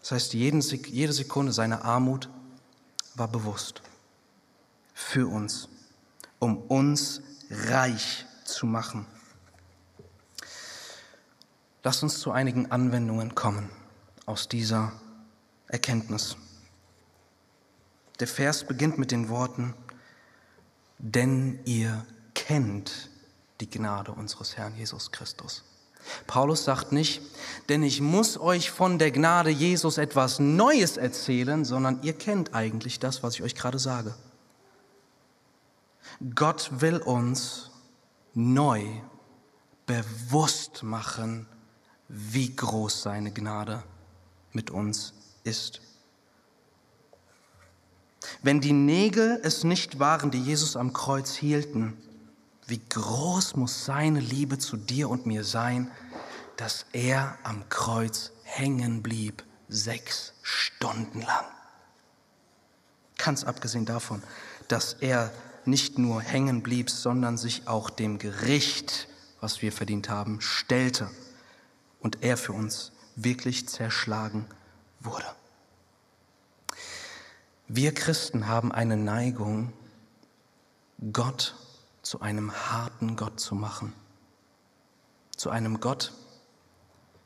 Das 0.00 0.12
heißt, 0.12 0.34
jede 0.34 1.12
Sekunde 1.12 1.52
seiner 1.52 1.84
Armut 1.84 2.28
war 3.16 3.28
bewusst 3.28 3.82
für 4.96 5.28
uns, 5.28 5.68
um 6.38 6.56
uns 6.56 7.20
reich 7.50 8.24
zu 8.44 8.64
machen. 8.64 9.06
Lasst 11.84 12.02
uns 12.02 12.18
zu 12.18 12.32
einigen 12.32 12.72
Anwendungen 12.72 13.34
kommen 13.34 13.68
aus 14.24 14.48
dieser 14.48 14.92
Erkenntnis. 15.68 16.38
Der 18.20 18.26
Vers 18.26 18.64
beginnt 18.64 18.96
mit 18.96 19.12
den 19.12 19.28
Worten, 19.28 19.74
denn 20.98 21.60
ihr 21.66 22.06
kennt 22.34 23.10
die 23.60 23.68
Gnade 23.68 24.12
unseres 24.12 24.56
Herrn 24.56 24.74
Jesus 24.76 25.12
Christus. 25.12 25.62
Paulus 26.26 26.64
sagt 26.64 26.92
nicht, 26.92 27.20
denn 27.68 27.82
ich 27.82 28.00
muss 28.00 28.38
euch 28.38 28.70
von 28.70 28.98
der 28.98 29.10
Gnade 29.10 29.50
Jesus 29.50 29.98
etwas 29.98 30.38
Neues 30.38 30.96
erzählen, 30.96 31.66
sondern 31.66 32.02
ihr 32.02 32.14
kennt 32.14 32.54
eigentlich 32.54 32.98
das, 32.98 33.22
was 33.22 33.34
ich 33.34 33.42
euch 33.42 33.54
gerade 33.54 33.78
sage. 33.78 34.14
Gott 36.34 36.80
will 36.80 36.98
uns 36.98 37.70
neu 38.34 38.84
bewusst 39.86 40.82
machen, 40.82 41.46
wie 42.08 42.54
groß 42.54 43.02
seine 43.02 43.32
Gnade 43.32 43.82
mit 44.52 44.70
uns 44.70 45.12
ist. 45.44 45.80
Wenn 48.42 48.60
die 48.60 48.72
Nägel 48.72 49.40
es 49.42 49.64
nicht 49.64 49.98
waren, 49.98 50.30
die 50.30 50.42
Jesus 50.42 50.76
am 50.76 50.92
Kreuz 50.92 51.34
hielten, 51.34 51.96
wie 52.66 52.80
groß 52.88 53.56
muss 53.56 53.84
seine 53.84 54.20
Liebe 54.20 54.58
zu 54.58 54.76
dir 54.76 55.08
und 55.08 55.26
mir 55.26 55.44
sein, 55.44 55.90
dass 56.56 56.86
er 56.92 57.38
am 57.44 57.68
Kreuz 57.68 58.32
hängen 58.42 59.02
blieb, 59.02 59.44
sechs 59.68 60.32
Stunden 60.42 61.20
lang. 61.20 61.44
Ganz 63.18 63.44
abgesehen 63.44 63.86
davon, 63.86 64.22
dass 64.68 64.94
er 64.94 65.32
nicht 65.66 65.98
nur 65.98 66.20
hängen 66.20 66.62
blieb, 66.62 66.90
sondern 66.90 67.36
sich 67.36 67.68
auch 67.68 67.90
dem 67.90 68.18
Gericht, 68.18 69.08
was 69.40 69.62
wir 69.62 69.72
verdient 69.72 70.08
haben, 70.08 70.40
stellte 70.40 71.10
und 72.00 72.22
er 72.22 72.36
für 72.36 72.52
uns 72.52 72.92
wirklich 73.16 73.68
zerschlagen 73.68 74.46
wurde. 75.00 75.26
Wir 77.68 77.92
Christen 77.92 78.46
haben 78.46 78.70
eine 78.70 78.96
Neigung, 78.96 79.72
Gott 81.12 81.56
zu 82.02 82.20
einem 82.20 82.52
harten 82.52 83.16
Gott 83.16 83.40
zu 83.40 83.54
machen, 83.54 83.92
zu 85.36 85.50
einem 85.50 85.80
Gott, 85.80 86.12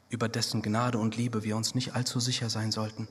über 0.08 0.28
dessen 0.28 0.62
Gnade 0.62 0.98
und 0.98 1.16
Liebe 1.16 1.44
wir 1.44 1.56
uns 1.56 1.74
nicht 1.74 1.94
allzu 1.94 2.18
sicher 2.18 2.50
sein 2.50 2.72
sollten. 2.72 3.06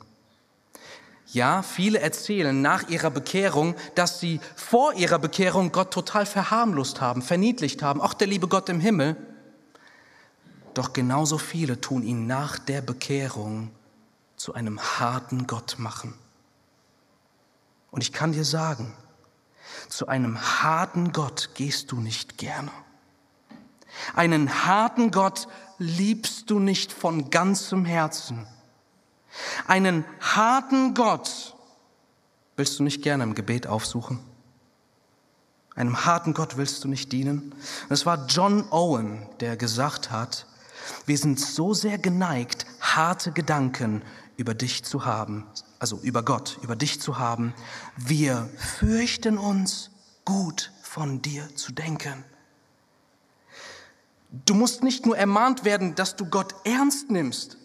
Ja, 1.32 1.62
viele 1.62 2.00
erzählen 2.00 2.60
nach 2.60 2.90
ihrer 2.90 3.12
Bekehrung, 3.12 3.76
dass 3.94 4.20
sie 4.20 4.40
vor 4.56 4.94
ihrer 4.94 5.20
Bekehrung 5.20 5.72
Gott 5.72 5.92
total 5.94 6.26
verharmlost 6.26 7.02
haben, 7.02 7.22
verniedlicht 7.22 7.84
haben. 7.84 8.02
Auch 8.02 8.16
der 8.16 8.28
liebe 8.28 8.48
Gott 8.48 8.68
im 8.70 8.80
Himmel. 8.80 9.16
Doch 10.74 10.94
genauso 10.94 11.38
viele 11.38 11.80
tun 11.80 12.02
ihn 12.02 12.26
nach 12.26 12.58
der 12.58 12.82
Bekehrung 12.82 13.70
zu 14.38 14.54
einem 14.54 14.80
harten 14.80 15.46
Gott 15.46 15.76
machen. 15.78 16.16
Und 17.92 18.02
ich 18.02 18.12
kann 18.12 18.32
dir 18.32 18.46
sagen, 18.46 18.94
zu 19.88 20.08
einem 20.08 20.40
harten 20.64 21.12
Gott 21.12 21.52
gehst 21.54 21.92
du 21.92 22.00
nicht 22.00 22.38
gerne. 22.38 22.72
Einen 24.16 24.66
harten 24.66 25.12
Gott 25.12 25.48
liebst 25.78 26.50
du 26.50 26.60
nicht 26.60 26.92
von 26.92 27.30
ganzem 27.30 27.86
Herzen. 27.86 28.48
Einen 29.68 30.06
harten 30.20 30.94
Gott 30.94 31.56
willst 32.60 32.78
du 32.78 32.84
nicht 32.84 33.02
gerne 33.02 33.24
im 33.24 33.36
Gebet 33.36 33.68
aufsuchen? 33.68 34.20
Einem 35.76 36.06
harten 36.06 36.34
Gott 36.34 36.58
willst 36.58 36.84
du 36.84 36.90
nicht 36.90 37.12
dienen? 37.14 37.56
Es 37.88 38.06
war 38.06 38.26
John 38.28 38.70
Owen, 38.70 39.26
der 39.40 39.56
gesagt 39.56 40.12
hat, 40.12 40.46
wir 41.06 41.18
sind 41.18 41.40
so 41.40 41.74
sehr 41.74 41.98
geneigt, 41.98 42.66
harte 42.82 43.32
Gedanken 43.32 44.02
über 44.36 44.54
dich 44.54 44.84
zu 44.84 45.06
haben, 45.06 45.46
also 45.80 46.00
über 46.02 46.22
Gott, 46.22 46.60
über 46.62 46.76
dich 46.76 47.00
zu 47.00 47.18
haben. 47.18 47.54
Wir 47.96 48.50
fürchten 48.58 49.38
uns, 49.38 49.92
gut 50.26 50.74
von 50.82 51.22
dir 51.22 51.48
zu 51.56 51.72
denken. 51.72 52.26
Du 54.46 54.54
musst 54.54 54.84
nicht 54.84 55.06
nur 55.06 55.18
ermahnt 55.18 55.64
werden, 55.64 55.96
dass 55.96 56.18
du 56.18 56.26
Gott 56.26 56.54
ernst 56.66 57.10
nimmst, 57.10 57.58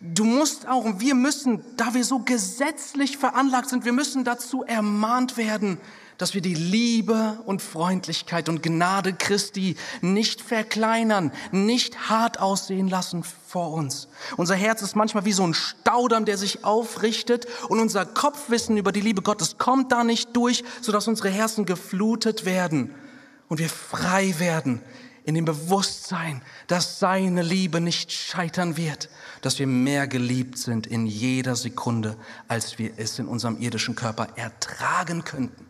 Du 0.00 0.24
musst 0.24 0.68
auch, 0.68 0.84
wir 0.98 1.14
müssen, 1.14 1.64
da 1.76 1.94
wir 1.94 2.04
so 2.04 2.20
gesetzlich 2.20 3.16
veranlagt 3.16 3.68
sind, 3.68 3.84
wir 3.84 3.92
müssen 3.92 4.24
dazu 4.24 4.62
ermahnt 4.62 5.36
werden, 5.36 5.78
dass 6.18 6.34
wir 6.34 6.40
die 6.40 6.54
Liebe 6.54 7.38
und 7.46 7.60
Freundlichkeit 7.60 8.48
und 8.48 8.62
Gnade 8.62 9.12
Christi 9.12 9.76
nicht 10.00 10.40
verkleinern, 10.40 11.32
nicht 11.50 12.08
hart 12.08 12.40
aussehen 12.40 12.88
lassen 12.88 13.24
vor 13.24 13.72
uns. 13.72 14.08
Unser 14.36 14.54
Herz 14.54 14.82
ist 14.82 14.94
manchmal 14.94 15.24
wie 15.24 15.32
so 15.32 15.44
ein 15.44 15.54
Staudamm, 15.54 16.24
der 16.24 16.38
sich 16.38 16.64
aufrichtet 16.64 17.46
und 17.68 17.80
unser 17.80 18.06
Kopfwissen 18.06 18.76
über 18.76 18.92
die 18.92 19.00
Liebe 19.00 19.22
Gottes 19.22 19.58
kommt 19.58 19.90
da 19.90 20.04
nicht 20.04 20.36
durch, 20.36 20.62
sodass 20.80 21.08
unsere 21.08 21.30
Herzen 21.30 21.66
geflutet 21.66 22.44
werden 22.44 22.94
und 23.48 23.58
wir 23.58 23.68
frei 23.68 24.34
werden 24.38 24.80
in 25.24 25.34
dem 25.34 25.46
Bewusstsein, 25.46 26.42
dass 26.66 26.98
seine 26.98 27.42
Liebe 27.42 27.80
nicht 27.80 28.12
scheitern 28.12 28.76
wird, 28.76 29.08
dass 29.40 29.58
wir 29.58 29.66
mehr 29.66 30.06
geliebt 30.06 30.58
sind 30.58 30.86
in 30.86 31.06
jeder 31.06 31.56
Sekunde, 31.56 32.16
als 32.46 32.78
wir 32.78 32.92
es 32.98 33.18
in 33.18 33.26
unserem 33.26 33.58
irdischen 33.58 33.94
Körper 33.94 34.28
ertragen 34.36 35.24
könnten. 35.24 35.66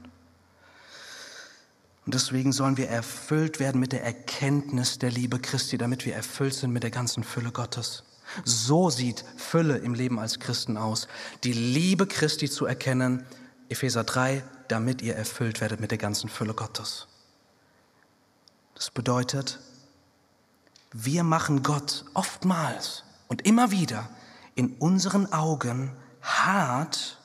Und 2.04 2.14
deswegen 2.14 2.52
sollen 2.52 2.76
wir 2.76 2.88
erfüllt 2.88 3.60
werden 3.60 3.80
mit 3.80 3.92
der 3.92 4.04
Erkenntnis 4.04 4.98
der 4.98 5.10
Liebe 5.10 5.38
Christi, 5.38 5.78
damit 5.78 6.04
wir 6.04 6.14
erfüllt 6.14 6.54
sind 6.54 6.72
mit 6.72 6.82
der 6.82 6.90
ganzen 6.90 7.24
Fülle 7.24 7.50
Gottes. 7.50 8.02
So 8.44 8.90
sieht 8.90 9.24
Fülle 9.36 9.78
im 9.78 9.94
Leben 9.94 10.18
als 10.18 10.40
Christen 10.40 10.76
aus. 10.76 11.06
Die 11.44 11.52
Liebe 11.52 12.06
Christi 12.06 12.50
zu 12.50 12.66
erkennen, 12.66 13.24
Epheser 13.68 14.04
3, 14.04 14.42
damit 14.68 15.00
ihr 15.00 15.14
erfüllt 15.14 15.60
werdet 15.60 15.80
mit 15.80 15.92
der 15.92 15.98
ganzen 15.98 16.28
Fülle 16.28 16.54
Gottes. 16.54 17.06
Das 18.74 18.90
bedeutet, 18.90 19.60
wir 20.92 21.24
machen 21.24 21.62
Gott 21.62 22.04
oftmals 22.14 23.04
und 23.28 23.46
immer 23.46 23.70
wieder 23.70 24.08
in 24.54 24.74
unseren 24.74 25.32
Augen 25.32 25.92
hart, 26.22 27.18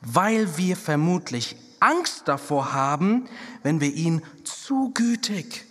weil 0.00 0.56
wir 0.56 0.76
vermutlich 0.76 1.56
Angst 1.80 2.28
davor 2.28 2.72
haben, 2.72 3.28
wenn 3.62 3.80
wir 3.80 3.92
ihn 3.92 4.22
zu 4.44 4.90
gütig 4.94 5.66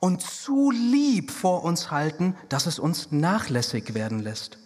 und 0.00 0.22
zu 0.22 0.70
lieb 0.70 1.30
vor 1.30 1.64
uns 1.64 1.90
halten, 1.90 2.36
dass 2.48 2.66
es 2.66 2.78
uns 2.78 3.12
nachlässig 3.12 3.94
werden 3.94 4.20
lässt. 4.20 4.58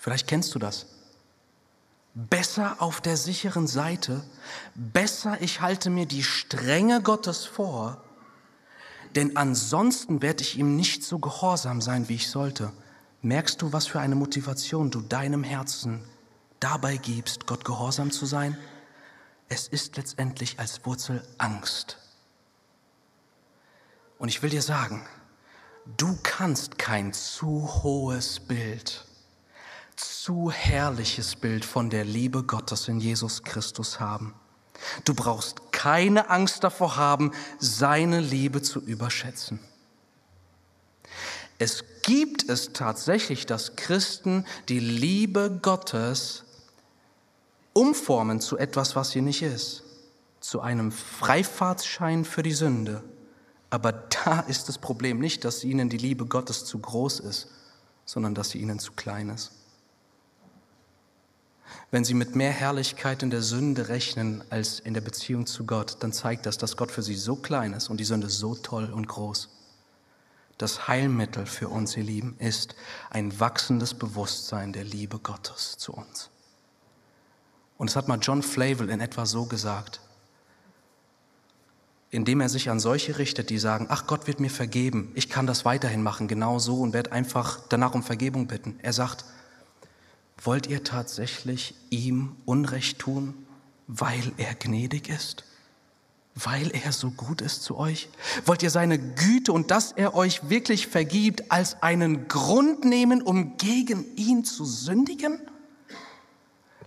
Vielleicht 0.00 0.28
kennst 0.28 0.54
du 0.54 0.58
das. 0.58 0.86
Besser 2.14 2.76
auf 2.78 3.00
der 3.00 3.16
sicheren 3.16 3.66
Seite, 3.66 4.22
besser 4.74 5.40
ich 5.40 5.60
halte 5.60 5.90
mir 5.90 6.06
die 6.06 6.22
Strenge 6.22 7.00
Gottes 7.00 7.44
vor, 7.44 8.02
denn 9.16 9.36
ansonsten 9.36 10.22
werde 10.22 10.42
ich 10.42 10.58
ihm 10.58 10.76
nicht 10.76 11.04
so 11.04 11.18
gehorsam 11.18 11.80
sein, 11.80 12.08
wie 12.08 12.14
ich 12.14 12.28
sollte. 12.28 12.72
Merkst 13.20 13.62
du, 13.62 13.72
was 13.72 13.86
für 13.86 14.00
eine 14.00 14.14
Motivation 14.14 14.90
du 14.90 15.00
deinem 15.00 15.44
Herzen 15.44 16.02
dabei 16.60 16.96
gibst, 16.96 17.46
Gott 17.46 17.64
gehorsam 17.64 18.10
zu 18.10 18.26
sein? 18.26 18.56
Es 19.48 19.68
ist 19.68 19.96
letztendlich 19.96 20.58
als 20.58 20.84
Wurzel 20.84 21.22
Angst. 21.38 21.98
Und 24.18 24.28
ich 24.28 24.42
will 24.42 24.50
dir 24.50 24.62
sagen, 24.62 25.06
du 25.96 26.18
kannst 26.22 26.78
kein 26.78 27.12
zu 27.12 27.82
hohes 27.82 28.40
Bild, 28.40 29.04
zu 29.96 30.50
herrliches 30.50 31.36
Bild 31.36 31.64
von 31.64 31.90
der 31.90 32.04
Liebe 32.04 32.44
Gottes 32.44 32.88
in 32.88 32.98
Jesus 32.98 33.42
Christus 33.42 34.00
haben. 34.00 34.34
Du 35.04 35.14
brauchst 35.14 35.72
keine 35.72 36.30
Angst 36.30 36.64
davor 36.64 36.96
haben, 36.96 37.32
seine 37.58 38.20
Liebe 38.20 38.62
zu 38.62 38.80
überschätzen. 38.80 39.60
Es 41.58 41.84
gibt 42.02 42.48
es 42.48 42.72
tatsächlich, 42.72 43.46
dass 43.46 43.76
Christen 43.76 44.44
die 44.68 44.80
Liebe 44.80 45.58
Gottes 45.62 46.44
umformen 47.72 48.40
zu 48.40 48.58
etwas, 48.58 48.96
was 48.96 49.10
sie 49.10 49.20
nicht 49.20 49.42
ist, 49.42 49.84
zu 50.40 50.60
einem 50.60 50.90
Freifahrtsschein 50.90 52.24
für 52.24 52.42
die 52.42 52.52
Sünde. 52.52 53.04
Aber 53.70 53.92
da 53.92 54.40
ist 54.40 54.68
das 54.68 54.78
Problem 54.78 55.18
nicht, 55.18 55.44
dass 55.44 55.64
ihnen 55.64 55.88
die 55.88 55.98
Liebe 55.98 56.26
Gottes 56.26 56.64
zu 56.64 56.78
groß 56.78 57.20
ist, 57.20 57.48
sondern 58.04 58.34
dass 58.34 58.50
sie 58.50 58.58
ihnen 58.58 58.78
zu 58.78 58.92
klein 58.92 59.30
ist. 59.30 59.52
Wenn 61.90 62.04
sie 62.04 62.14
mit 62.14 62.34
mehr 62.34 62.50
Herrlichkeit 62.50 63.22
in 63.22 63.30
der 63.30 63.42
Sünde 63.42 63.88
rechnen 63.88 64.42
als 64.50 64.80
in 64.80 64.94
der 64.94 65.00
Beziehung 65.00 65.46
zu 65.46 65.64
Gott, 65.64 65.96
dann 66.00 66.12
zeigt 66.12 66.46
das, 66.46 66.58
dass 66.58 66.76
Gott 66.76 66.90
für 66.90 67.02
sie 67.02 67.14
so 67.14 67.36
klein 67.36 67.72
ist 67.72 67.88
und 67.88 67.98
die 67.98 68.04
Sünde 68.04 68.28
so 68.28 68.54
toll 68.54 68.90
und 68.92 69.08
groß. 69.08 69.48
Das 70.58 70.86
Heilmittel 70.88 71.46
für 71.46 71.68
uns, 71.68 71.96
ihr 71.96 72.04
Lieben, 72.04 72.36
ist 72.38 72.76
ein 73.10 73.38
wachsendes 73.40 73.94
Bewusstsein 73.94 74.72
der 74.72 74.84
Liebe 74.84 75.18
Gottes 75.18 75.76
zu 75.76 75.92
uns. 75.92 76.30
Und 77.78 77.90
es 77.90 77.96
hat 77.96 78.06
mal 78.06 78.18
John 78.20 78.42
Flavel 78.42 78.88
in 78.90 79.00
etwa 79.00 79.26
so 79.26 79.46
gesagt, 79.46 80.00
indem 82.10 82.40
er 82.40 82.48
sich 82.48 82.70
an 82.70 82.78
solche 82.78 83.18
richtet, 83.18 83.50
die 83.50 83.58
sagen, 83.58 83.86
ach 83.88 84.06
Gott 84.06 84.26
wird 84.26 84.38
mir 84.38 84.50
vergeben, 84.50 85.10
ich 85.14 85.30
kann 85.30 85.46
das 85.46 85.64
weiterhin 85.64 86.02
machen, 86.02 86.28
genau 86.28 86.58
so 86.58 86.80
und 86.80 86.92
werde 86.92 87.10
einfach 87.10 87.60
danach 87.70 87.94
um 87.94 88.02
Vergebung 88.02 88.46
bitten. 88.46 88.78
Er 88.82 88.92
sagt, 88.92 89.24
wollt 90.44 90.66
ihr 90.66 90.84
tatsächlich 90.84 91.74
ihm 91.90 92.36
Unrecht 92.44 92.98
tun, 92.98 93.34
weil 93.86 94.32
er 94.36 94.54
gnädig 94.54 95.08
ist? 95.08 95.44
Weil 96.34 96.70
er 96.70 96.92
so 96.92 97.10
gut 97.10 97.42
ist 97.42 97.62
zu 97.62 97.76
euch? 97.76 98.08
Wollt 98.46 98.62
ihr 98.62 98.70
seine 98.70 98.98
Güte 98.98 99.52
und 99.52 99.70
dass 99.70 99.92
er 99.92 100.14
euch 100.14 100.48
wirklich 100.48 100.86
vergibt 100.86 101.50
als 101.50 101.82
einen 101.82 102.26
Grund 102.26 102.84
nehmen, 102.84 103.22
um 103.22 103.56
gegen 103.58 104.16
ihn 104.16 104.44
zu 104.44 104.64
sündigen? 104.64 105.40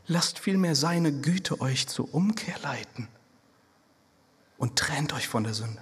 Lasst 0.07 0.39
vielmehr 0.39 0.75
seine 0.75 1.11
Güte 1.11 1.61
euch 1.61 1.87
zur 1.87 2.13
Umkehr 2.13 2.57
leiten 2.61 3.07
und 4.57 4.77
trennt 4.77 5.13
euch 5.13 5.27
von 5.27 5.43
der 5.43 5.53
Sünde. 5.53 5.81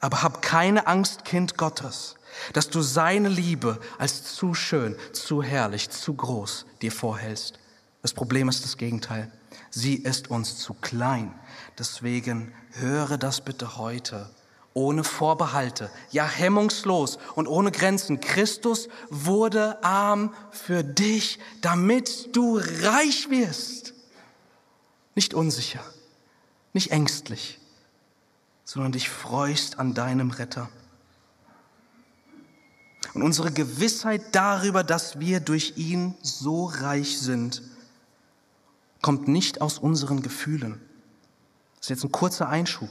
Aber 0.00 0.22
hab 0.22 0.42
keine 0.42 0.86
Angst, 0.86 1.24
Kind 1.24 1.56
Gottes, 1.56 2.14
dass 2.52 2.68
du 2.68 2.80
seine 2.82 3.28
Liebe 3.28 3.80
als 3.98 4.34
zu 4.34 4.54
schön, 4.54 4.96
zu 5.12 5.42
herrlich, 5.42 5.90
zu 5.90 6.14
groß 6.14 6.66
dir 6.82 6.92
vorhältst. 6.92 7.58
Das 8.02 8.12
Problem 8.12 8.48
ist 8.48 8.64
das 8.64 8.76
Gegenteil. 8.76 9.30
Sie 9.70 9.96
ist 9.96 10.30
uns 10.30 10.58
zu 10.58 10.74
klein. 10.74 11.34
Deswegen 11.78 12.52
höre 12.72 13.18
das 13.18 13.40
bitte 13.40 13.76
heute 13.76 14.30
ohne 14.78 15.02
Vorbehalte, 15.02 15.90
ja 16.10 16.24
hemmungslos 16.24 17.18
und 17.34 17.48
ohne 17.48 17.72
Grenzen. 17.72 18.20
Christus 18.20 18.88
wurde 19.10 19.82
arm 19.82 20.32
für 20.52 20.84
dich, 20.84 21.40
damit 21.62 22.36
du 22.36 22.60
reich 22.82 23.28
wirst. 23.28 23.92
Nicht 25.16 25.34
unsicher, 25.34 25.82
nicht 26.72 26.92
ängstlich, 26.92 27.58
sondern 28.64 28.92
dich 28.92 29.08
freust 29.08 29.80
an 29.80 29.94
deinem 29.94 30.30
Retter. 30.30 30.68
Und 33.14 33.22
unsere 33.22 33.50
Gewissheit 33.50 34.22
darüber, 34.32 34.84
dass 34.84 35.18
wir 35.18 35.40
durch 35.40 35.74
ihn 35.76 36.14
so 36.22 36.66
reich 36.66 37.18
sind, 37.18 37.62
kommt 39.02 39.28
nicht 39.28 39.60
aus 39.60 39.78
unseren 39.78 40.22
Gefühlen. 40.22 40.80
Das 41.76 41.86
ist 41.86 41.90
jetzt 41.90 42.04
ein 42.04 42.12
kurzer 42.12 42.48
Einschub. 42.48 42.88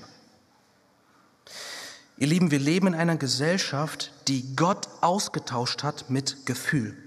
Ihr 2.17 2.27
Lieben, 2.27 2.49
wir 2.49 2.59
leben 2.59 2.87
in 2.87 2.95
einer 2.95 3.17
Gesellschaft, 3.17 4.11
die 4.27 4.55
Gott 4.55 4.87
ausgetauscht 5.01 5.83
hat 5.83 6.09
mit 6.09 6.45
Gefühl. 6.45 6.97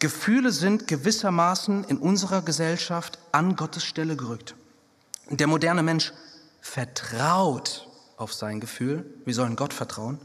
Gefühle 0.00 0.52
sind 0.52 0.86
gewissermaßen 0.86 1.84
in 1.84 1.96
unserer 1.96 2.42
Gesellschaft 2.42 3.18
an 3.32 3.56
Gottes 3.56 3.84
Stelle 3.84 4.16
gerückt. 4.16 4.54
Der 5.30 5.46
moderne 5.46 5.82
Mensch 5.82 6.12
vertraut 6.60 7.88
auf 8.18 8.34
sein 8.34 8.60
Gefühl. 8.60 9.06
Wir 9.24 9.34
sollen 9.34 9.56
Gott 9.56 9.72
vertrauen. 9.72 10.18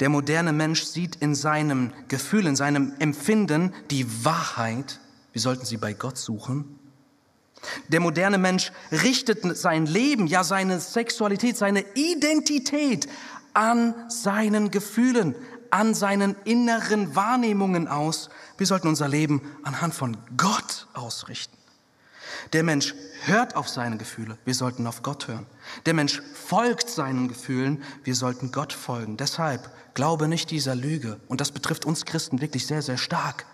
Der 0.00 0.08
moderne 0.08 0.52
Mensch 0.52 0.84
sieht 0.84 1.16
in 1.16 1.34
seinem 1.34 1.92
Gefühl, 2.08 2.46
in 2.46 2.56
seinem 2.56 2.94
Empfinden 2.98 3.72
die 3.90 4.24
Wahrheit. 4.24 5.00
Wir 5.32 5.40
sollten 5.40 5.64
sie 5.64 5.76
bei 5.76 5.92
Gott 5.92 6.18
suchen. 6.18 6.78
Der 7.88 8.00
moderne 8.00 8.38
Mensch 8.38 8.72
richtet 8.90 9.56
sein 9.56 9.86
Leben, 9.86 10.26
ja 10.26 10.44
seine 10.44 10.80
Sexualität, 10.80 11.56
seine 11.56 11.84
Identität 11.94 13.08
an 13.54 13.94
seinen 14.08 14.70
Gefühlen, 14.70 15.34
an 15.70 15.94
seinen 15.94 16.36
inneren 16.44 17.14
Wahrnehmungen 17.14 17.88
aus. 17.88 18.30
Wir 18.58 18.66
sollten 18.66 18.88
unser 18.88 19.08
Leben 19.08 19.42
anhand 19.62 19.94
von 19.94 20.16
Gott 20.36 20.88
ausrichten. 20.92 21.56
Der 22.52 22.62
Mensch 22.62 22.94
hört 23.24 23.56
auf 23.56 23.68
seine 23.68 23.96
Gefühle, 23.96 24.36
wir 24.44 24.54
sollten 24.54 24.86
auf 24.86 25.02
Gott 25.02 25.28
hören. 25.28 25.46
Der 25.86 25.94
Mensch 25.94 26.20
folgt 26.34 26.90
seinen 26.90 27.28
Gefühlen, 27.28 27.82
wir 28.04 28.14
sollten 28.14 28.52
Gott 28.52 28.72
folgen. 28.72 29.16
Deshalb 29.16 29.70
glaube 29.94 30.28
nicht 30.28 30.50
dieser 30.50 30.74
Lüge. 30.74 31.20
Und 31.28 31.40
das 31.40 31.52
betrifft 31.52 31.84
uns 31.84 32.04
Christen 32.04 32.40
wirklich 32.40 32.66
sehr, 32.66 32.82
sehr 32.82 32.98
stark. 32.98 33.46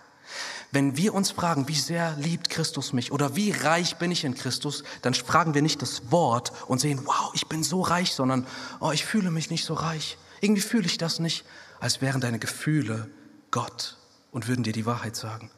Wenn 0.71 0.97
wir 0.97 1.15
uns 1.15 1.31
fragen, 1.31 1.67
wie 1.67 1.75
sehr 1.75 2.15
liebt 2.17 2.49
Christus 2.49 2.93
mich 2.93 3.11
oder 3.11 3.35
wie 3.35 3.51
reich 3.51 3.97
bin 3.97 4.11
ich 4.11 4.23
in 4.23 4.35
Christus, 4.35 4.83
dann 5.01 5.15
fragen 5.15 5.55
wir 5.55 5.63
nicht 5.63 5.81
das 5.81 6.11
Wort 6.11 6.51
und 6.67 6.79
sehen, 6.79 7.01
wow, 7.05 7.31
ich 7.33 7.47
bin 7.47 7.63
so 7.63 7.81
reich, 7.81 8.13
sondern, 8.13 8.45
oh, 8.79 8.91
ich 8.91 9.03
fühle 9.03 9.31
mich 9.31 9.49
nicht 9.49 9.65
so 9.65 9.73
reich. 9.73 10.17
Irgendwie 10.41 10.61
fühle 10.61 10.85
ich 10.85 10.97
das 10.97 11.19
nicht, 11.19 11.43
als 11.79 12.01
wären 12.01 12.21
deine 12.21 12.39
Gefühle 12.39 13.09
Gott 13.49 13.97
und 14.31 14.47
würden 14.47 14.63
dir 14.63 14.73
die 14.73 14.85
Wahrheit 14.85 15.15
sagen. 15.15 15.49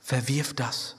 Verwirf 0.00 0.52
das. 0.54 0.96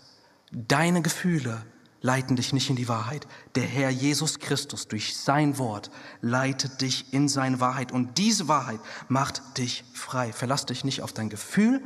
Deine 0.52 1.02
Gefühle 1.02 1.66
leiten 2.02 2.36
dich 2.36 2.52
nicht 2.52 2.70
in 2.70 2.76
die 2.76 2.88
Wahrheit. 2.88 3.28
Der 3.56 3.64
Herr 3.64 3.90
Jesus 3.90 4.40
Christus 4.40 4.88
durch 4.88 5.16
sein 5.16 5.58
Wort 5.58 5.92
leitet 6.22 6.82
dich 6.82 7.14
in 7.14 7.30
seine 7.30 7.60
Wahrheit 7.60 7.92
und 7.92 8.18
diese 8.18 8.48
Wahrheit 8.48 8.80
macht 9.08 9.58
dich 9.58 9.84
frei. 9.94 10.34
Verlass 10.34 10.66
dich 10.66 10.84
nicht 10.84 11.02
auf 11.02 11.14
dein 11.14 11.30
Gefühl, 11.30 11.82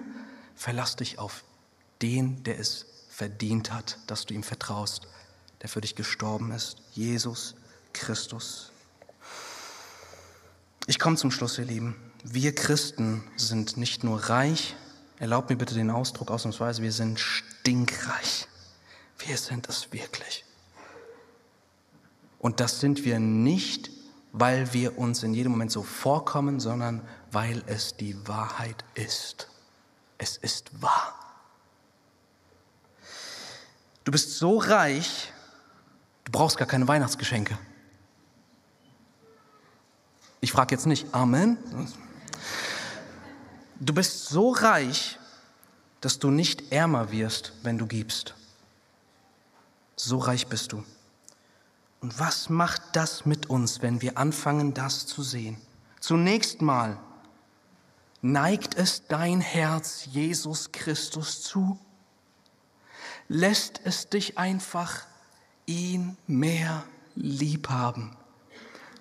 verlass 0.56 0.96
dich 0.96 1.20
auf 1.20 1.44
den, 2.02 2.44
der 2.44 2.60
es 2.60 2.88
verdient 3.10 3.72
hat, 3.72 4.00
dass 4.08 4.26
du 4.26 4.34
ihm 4.34 4.44
vertraust, 4.44 5.08
der 5.62 5.70
für 5.70 5.82
dich 5.82 5.96
gestorben 5.96 6.52
ist, 6.52 6.78
Jesus 6.92 7.56
Christus. 7.94 8.72
Ich 10.88 11.00
komme 11.00 11.18
zum 11.18 11.32
Schluss, 11.32 11.58
ihr 11.58 11.66
Lieben. 11.66 11.96
Wir 12.24 12.56
Christen 12.56 13.24
sind 13.38 13.78
nicht 13.78 14.04
nur 14.04 14.20
reich, 14.30 14.76
erlaubt 15.20 15.50
mir 15.50 15.56
bitte 15.56 15.76
den 15.76 15.92
Ausdruck 15.92 16.32
ausnahmsweise, 16.32 16.82
wir 16.82 16.92
sind 16.92 17.20
stinkreich. 17.20 18.48
Wir 19.20 19.38
sind 19.38 19.70
es 19.70 19.92
wirklich. 19.92 20.44
Und 22.40 22.60
das 22.60 22.80
sind 22.80 23.06
wir 23.06 23.20
nicht, 23.20 23.90
weil 24.32 24.74
wir 24.74 24.98
uns 24.98 25.24
in 25.24 25.34
jedem 25.34 25.54
Moment 25.54 25.72
so 25.72 25.82
vorkommen, 25.82 26.60
sondern 26.60 27.02
weil 27.32 27.64
es 27.68 27.96
die 27.98 28.28
Wahrheit 28.28 28.84
ist. 28.94 29.48
Es 30.18 30.38
ist 30.38 30.82
wahr. 30.82 31.18
Du 34.04 34.12
bist 34.12 34.38
so 34.38 34.60
reich, 34.60 35.32
du 36.26 36.32
brauchst 36.32 36.58
gar 36.58 36.68
keine 36.68 36.88
Weihnachtsgeschenke. 36.88 37.58
Ich 40.42 40.52
frage 40.52 40.76
jetzt 40.76 40.86
nicht, 40.86 41.08
Amen. 41.12 41.58
Du 43.80 43.94
bist 43.94 44.28
so 44.28 44.52
reich, 44.52 45.18
dass 46.02 46.20
du 46.20 46.30
nicht 46.30 46.72
ärmer 46.72 47.12
wirst, 47.12 47.54
wenn 47.64 47.80
du 47.80 47.88
gibst. 47.88 48.36
So 49.96 50.18
reich 50.18 50.48
bist 50.48 50.72
du. 50.72 50.84
Und 52.02 52.20
was 52.20 52.50
macht 52.50 52.82
das 52.94 53.26
mit 53.26 53.50
uns, 53.50 53.82
wenn 53.82 54.02
wir 54.02 54.18
anfangen, 54.18 54.74
das 54.74 55.08
zu 55.08 55.24
sehen? 55.24 55.58
Zunächst 56.00 56.62
mal 56.62 57.00
neigt 58.22 58.76
es 58.76 59.08
dein 59.08 59.42
Herz 59.42 60.08
Jesus 60.12 60.72
Christus 60.72 61.42
zu? 61.42 61.80
Lässt 63.28 63.82
es 63.84 64.10
dich 64.10 64.38
einfach 64.38 65.06
ihn 65.66 66.18
mehr 66.28 66.84
lieb 67.16 67.70
haben? 67.70 68.16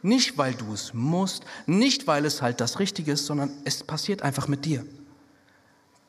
Nicht, 0.01 0.39
weil 0.39 0.55
du 0.55 0.73
es 0.73 0.95
musst, 0.95 1.45
nicht, 1.67 2.07
weil 2.07 2.27
es 2.27 2.43
halt 2.43 2.61
das 2.61 2.79
Richtige 2.79 3.13
ist, 3.13 3.27
sondern 3.27 3.51
es 3.65 3.83
passiert 3.83 4.23
einfach 4.23 4.49
mit 4.49 4.65
dir. 4.65 4.87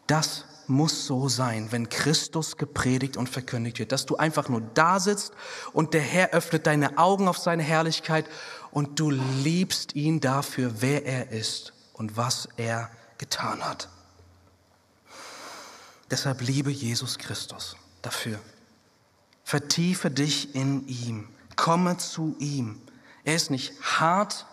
Das 0.07 0.45
muss 0.69 1.05
so 1.05 1.29
sein, 1.29 1.71
wenn 1.71 1.89
Christus 1.89 2.57
gepredigt 2.57 3.17
und 3.17 3.29
verkündigt 3.29 3.79
wird, 3.79 3.91
dass 3.91 4.05
du 4.05 4.17
einfach 4.17 4.49
nur 4.49 4.61
da 4.61 4.99
sitzt 4.99 5.33
und 5.73 5.93
der 5.93 6.01
Herr 6.01 6.31
öffnet 6.31 6.67
deine 6.67 6.97
Augen 6.97 7.27
auf 7.27 7.37
seine 7.37 7.63
Herrlichkeit 7.63 8.25
und 8.71 8.99
du 8.99 9.11
liebst 9.11 9.95
ihn 9.95 10.19
dafür, 10.19 10.81
wer 10.81 11.05
er 11.05 11.31
ist 11.31 11.73
und 11.93 12.17
was 12.17 12.49
er 12.57 12.89
getan 13.17 13.63
hat. 13.63 13.89
Deshalb 16.11 16.41
liebe 16.41 16.71
Jesus 16.71 17.17
Christus 17.17 17.75
dafür. 18.01 18.39
Vertiefe 19.43 20.11
dich 20.11 20.55
in 20.55 20.87
ihm, 20.87 21.29
komme 21.55 21.97
zu 21.97 22.35
ihm. 22.39 22.81
Er 23.23 23.35
ist 23.35 23.51
nicht 23.51 23.73
hart, 23.81 24.45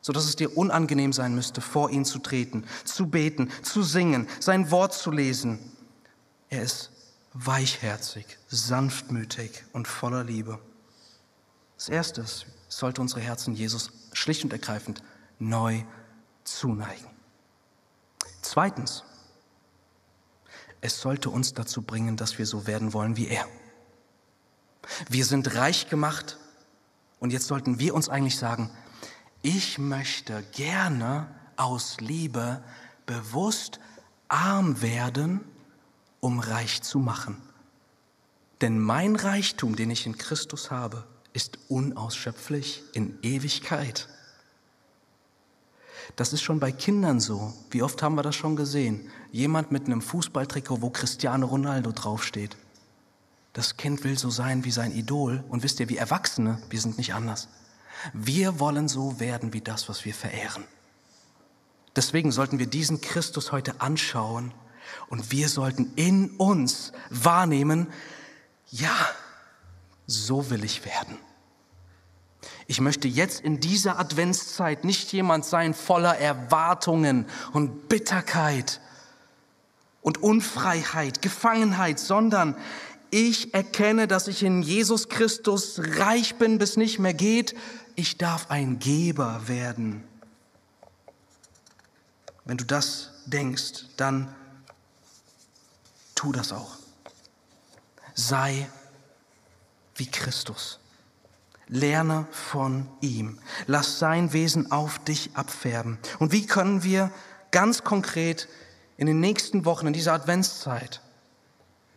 sodass 0.00 0.24
es 0.24 0.36
dir 0.36 0.56
unangenehm 0.56 1.12
sein 1.12 1.34
müsste, 1.34 1.60
vor 1.60 1.90
ihn 1.90 2.04
zu 2.04 2.18
treten, 2.18 2.64
zu 2.84 3.06
beten, 3.08 3.50
zu 3.62 3.82
singen, 3.82 4.28
sein 4.40 4.70
Wort 4.70 4.94
zu 4.94 5.10
lesen. 5.10 5.58
Er 6.48 6.62
ist 6.62 6.90
weichherzig, 7.34 8.38
sanftmütig 8.48 9.64
und 9.72 9.86
voller 9.86 10.24
Liebe. 10.24 10.58
Das 11.76 11.88
Erste 11.88 12.24
sollte 12.68 13.00
unsere 13.00 13.20
Herzen 13.20 13.54
Jesus 13.54 13.92
schlicht 14.12 14.44
und 14.44 14.52
ergreifend 14.52 15.02
neu 15.38 15.82
zuneigen. 16.44 17.06
Zweitens, 18.42 19.04
es 20.80 21.00
sollte 21.00 21.30
uns 21.30 21.54
dazu 21.54 21.82
bringen, 21.82 22.16
dass 22.16 22.38
wir 22.38 22.46
so 22.46 22.66
werden 22.66 22.92
wollen 22.92 23.16
wie 23.16 23.28
er. 23.28 23.46
Wir 25.08 25.24
sind 25.24 25.54
reich 25.54 25.88
gemacht 25.88 26.38
und 27.20 27.32
jetzt 27.32 27.46
sollten 27.46 27.78
wir 27.78 27.94
uns 27.94 28.08
eigentlich 28.08 28.38
sagen, 28.38 28.70
ich 29.42 29.78
möchte 29.78 30.42
gerne 30.52 31.28
aus 31.56 32.00
Liebe 32.00 32.62
bewusst 33.06 33.80
arm 34.28 34.82
werden, 34.82 35.40
um 36.20 36.40
reich 36.40 36.82
zu 36.82 36.98
machen. 36.98 37.40
Denn 38.60 38.78
mein 38.78 39.16
Reichtum, 39.16 39.76
den 39.76 39.90
ich 39.90 40.06
in 40.06 40.18
Christus 40.18 40.70
habe, 40.70 41.04
ist 41.32 41.58
unausschöpflich 41.68 42.82
in 42.92 43.18
Ewigkeit. 43.22 44.08
Das 46.16 46.32
ist 46.32 46.42
schon 46.42 46.58
bei 46.58 46.72
Kindern 46.72 47.20
so. 47.20 47.54
Wie 47.70 47.82
oft 47.82 48.02
haben 48.02 48.16
wir 48.16 48.22
das 48.22 48.34
schon 48.34 48.56
gesehen? 48.56 49.08
Jemand 49.30 49.70
mit 49.70 49.86
einem 49.86 50.02
Fußballtrikot, 50.02 50.82
wo 50.82 50.90
Cristiano 50.90 51.46
Ronaldo 51.46 51.92
draufsteht. 51.92 52.56
Das 53.52 53.76
Kind 53.76 54.04
will 54.04 54.18
so 54.18 54.30
sein 54.30 54.64
wie 54.64 54.70
sein 54.70 54.92
Idol. 54.92 55.44
Und 55.48 55.62
wisst 55.62 55.80
ihr, 55.80 55.88
wie 55.88 55.96
Erwachsene, 55.96 56.60
wir 56.70 56.80
sind 56.80 56.98
nicht 56.98 57.14
anders. 57.14 57.48
Wir 58.12 58.60
wollen 58.60 58.88
so 58.88 59.20
werden 59.20 59.52
wie 59.52 59.60
das, 59.60 59.88
was 59.88 60.04
wir 60.04 60.14
verehren. 60.14 60.64
Deswegen 61.96 62.30
sollten 62.30 62.58
wir 62.58 62.66
diesen 62.66 63.00
Christus 63.00 63.50
heute 63.50 63.80
anschauen 63.80 64.52
und 65.08 65.32
wir 65.32 65.48
sollten 65.48 65.92
in 65.96 66.30
uns 66.36 66.92
wahrnehmen, 67.10 67.88
ja, 68.70 68.94
so 70.06 70.50
will 70.50 70.64
ich 70.64 70.84
werden. 70.84 71.18
Ich 72.66 72.80
möchte 72.80 73.08
jetzt 73.08 73.40
in 73.40 73.60
dieser 73.60 73.98
Adventszeit 73.98 74.84
nicht 74.84 75.12
jemand 75.12 75.44
sein 75.44 75.74
voller 75.74 76.18
Erwartungen 76.18 77.26
und 77.52 77.88
Bitterkeit 77.88 78.80
und 80.02 80.22
Unfreiheit, 80.22 81.22
Gefangenheit, 81.22 81.98
sondern 81.98 82.56
ich 83.10 83.54
erkenne, 83.54 84.06
dass 84.06 84.28
ich 84.28 84.42
in 84.42 84.62
Jesus 84.62 85.08
Christus 85.08 85.80
reich 85.96 86.36
bin, 86.36 86.58
bis 86.58 86.76
nicht 86.76 86.98
mehr 86.98 87.14
geht 87.14 87.54
ich 87.98 88.16
darf 88.16 88.48
ein 88.48 88.78
Geber 88.78 89.48
werden. 89.48 90.04
Wenn 92.44 92.56
du 92.56 92.64
das 92.64 93.10
denkst, 93.26 93.86
dann 93.96 94.32
tu 96.14 96.30
das 96.30 96.52
auch. 96.52 96.76
Sei 98.14 98.68
wie 99.96 100.06
Christus. 100.06 100.78
Lerne 101.66 102.28
von 102.30 102.86
ihm. 103.00 103.40
Lass 103.66 103.98
sein 103.98 104.32
Wesen 104.32 104.70
auf 104.70 105.00
dich 105.00 105.30
abfärben. 105.34 105.98
Und 106.20 106.30
wie 106.30 106.46
können 106.46 106.84
wir 106.84 107.10
ganz 107.50 107.82
konkret 107.82 108.46
in 108.96 109.08
den 109.08 109.18
nächsten 109.18 109.64
Wochen, 109.64 109.88
in 109.88 109.92
dieser 109.92 110.12
Adventszeit, 110.12 111.02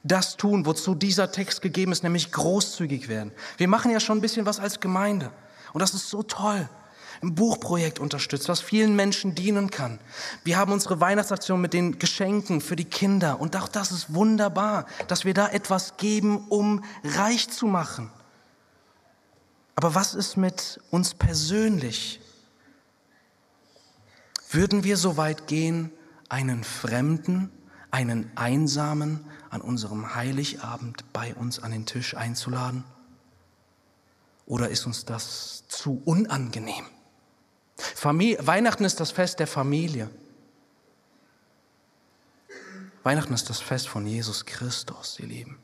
das 0.01 0.35
tun, 0.35 0.65
wozu 0.65 0.95
dieser 0.95 1.31
Text 1.31 1.61
gegeben 1.61 1.91
ist, 1.91 2.01
nämlich 2.01 2.31
großzügig 2.31 3.07
werden. 3.07 3.31
Wir 3.57 3.67
machen 3.67 3.91
ja 3.91 3.99
schon 3.99 4.17
ein 4.17 4.21
bisschen 4.21 4.47
was 4.47 4.59
als 4.59 4.79
Gemeinde. 4.79 5.31
Und 5.73 5.79
das 5.79 5.93
ist 5.93 6.09
so 6.09 6.23
toll. 6.23 6.69
Ein 7.21 7.35
Buchprojekt 7.35 7.99
unterstützt, 7.99 8.49
was 8.49 8.61
vielen 8.61 8.95
Menschen 8.95 9.35
dienen 9.35 9.69
kann. 9.69 9.99
Wir 10.43 10.57
haben 10.57 10.71
unsere 10.71 10.99
Weihnachtsaktion 10.99 11.61
mit 11.61 11.73
den 11.73 11.99
Geschenken 11.99 12.61
für 12.61 12.75
die 12.75 12.85
Kinder. 12.85 13.39
Und 13.39 13.55
auch 13.55 13.67
das 13.67 13.91
ist 13.91 14.13
wunderbar, 14.13 14.85
dass 15.07 15.23
wir 15.23 15.35
da 15.35 15.47
etwas 15.49 15.97
geben, 15.97 16.47
um 16.49 16.83
reich 17.03 17.49
zu 17.49 17.67
machen. 17.67 18.09
Aber 19.75 19.93
was 19.93 20.15
ist 20.15 20.35
mit 20.35 20.79
uns 20.89 21.13
persönlich? 21.13 22.19
Würden 24.49 24.83
wir 24.83 24.97
so 24.97 25.15
weit 25.15 25.47
gehen, 25.47 25.91
einen 26.27 26.63
Fremden, 26.63 27.51
einen 27.91 28.31
Einsamen 28.35 29.25
an 29.49 29.61
unserem 29.61 30.15
Heiligabend 30.15 31.11
bei 31.13 31.35
uns 31.35 31.59
an 31.59 31.71
den 31.71 31.85
Tisch 31.85 32.15
einzuladen? 32.15 32.83
Oder 34.51 34.67
ist 34.67 34.85
uns 34.85 35.05
das 35.05 35.63
zu 35.69 36.01
unangenehm? 36.03 36.85
Familie, 37.77 38.45
Weihnachten 38.45 38.83
ist 38.83 38.99
das 38.99 39.09
Fest 39.09 39.39
der 39.39 39.47
Familie. 39.47 40.09
Weihnachten 43.03 43.33
ist 43.33 43.49
das 43.49 43.61
Fest 43.61 43.87
von 43.87 44.05
Jesus 44.05 44.45
Christus, 44.45 45.17
ihr 45.21 45.27
Lieben. 45.27 45.57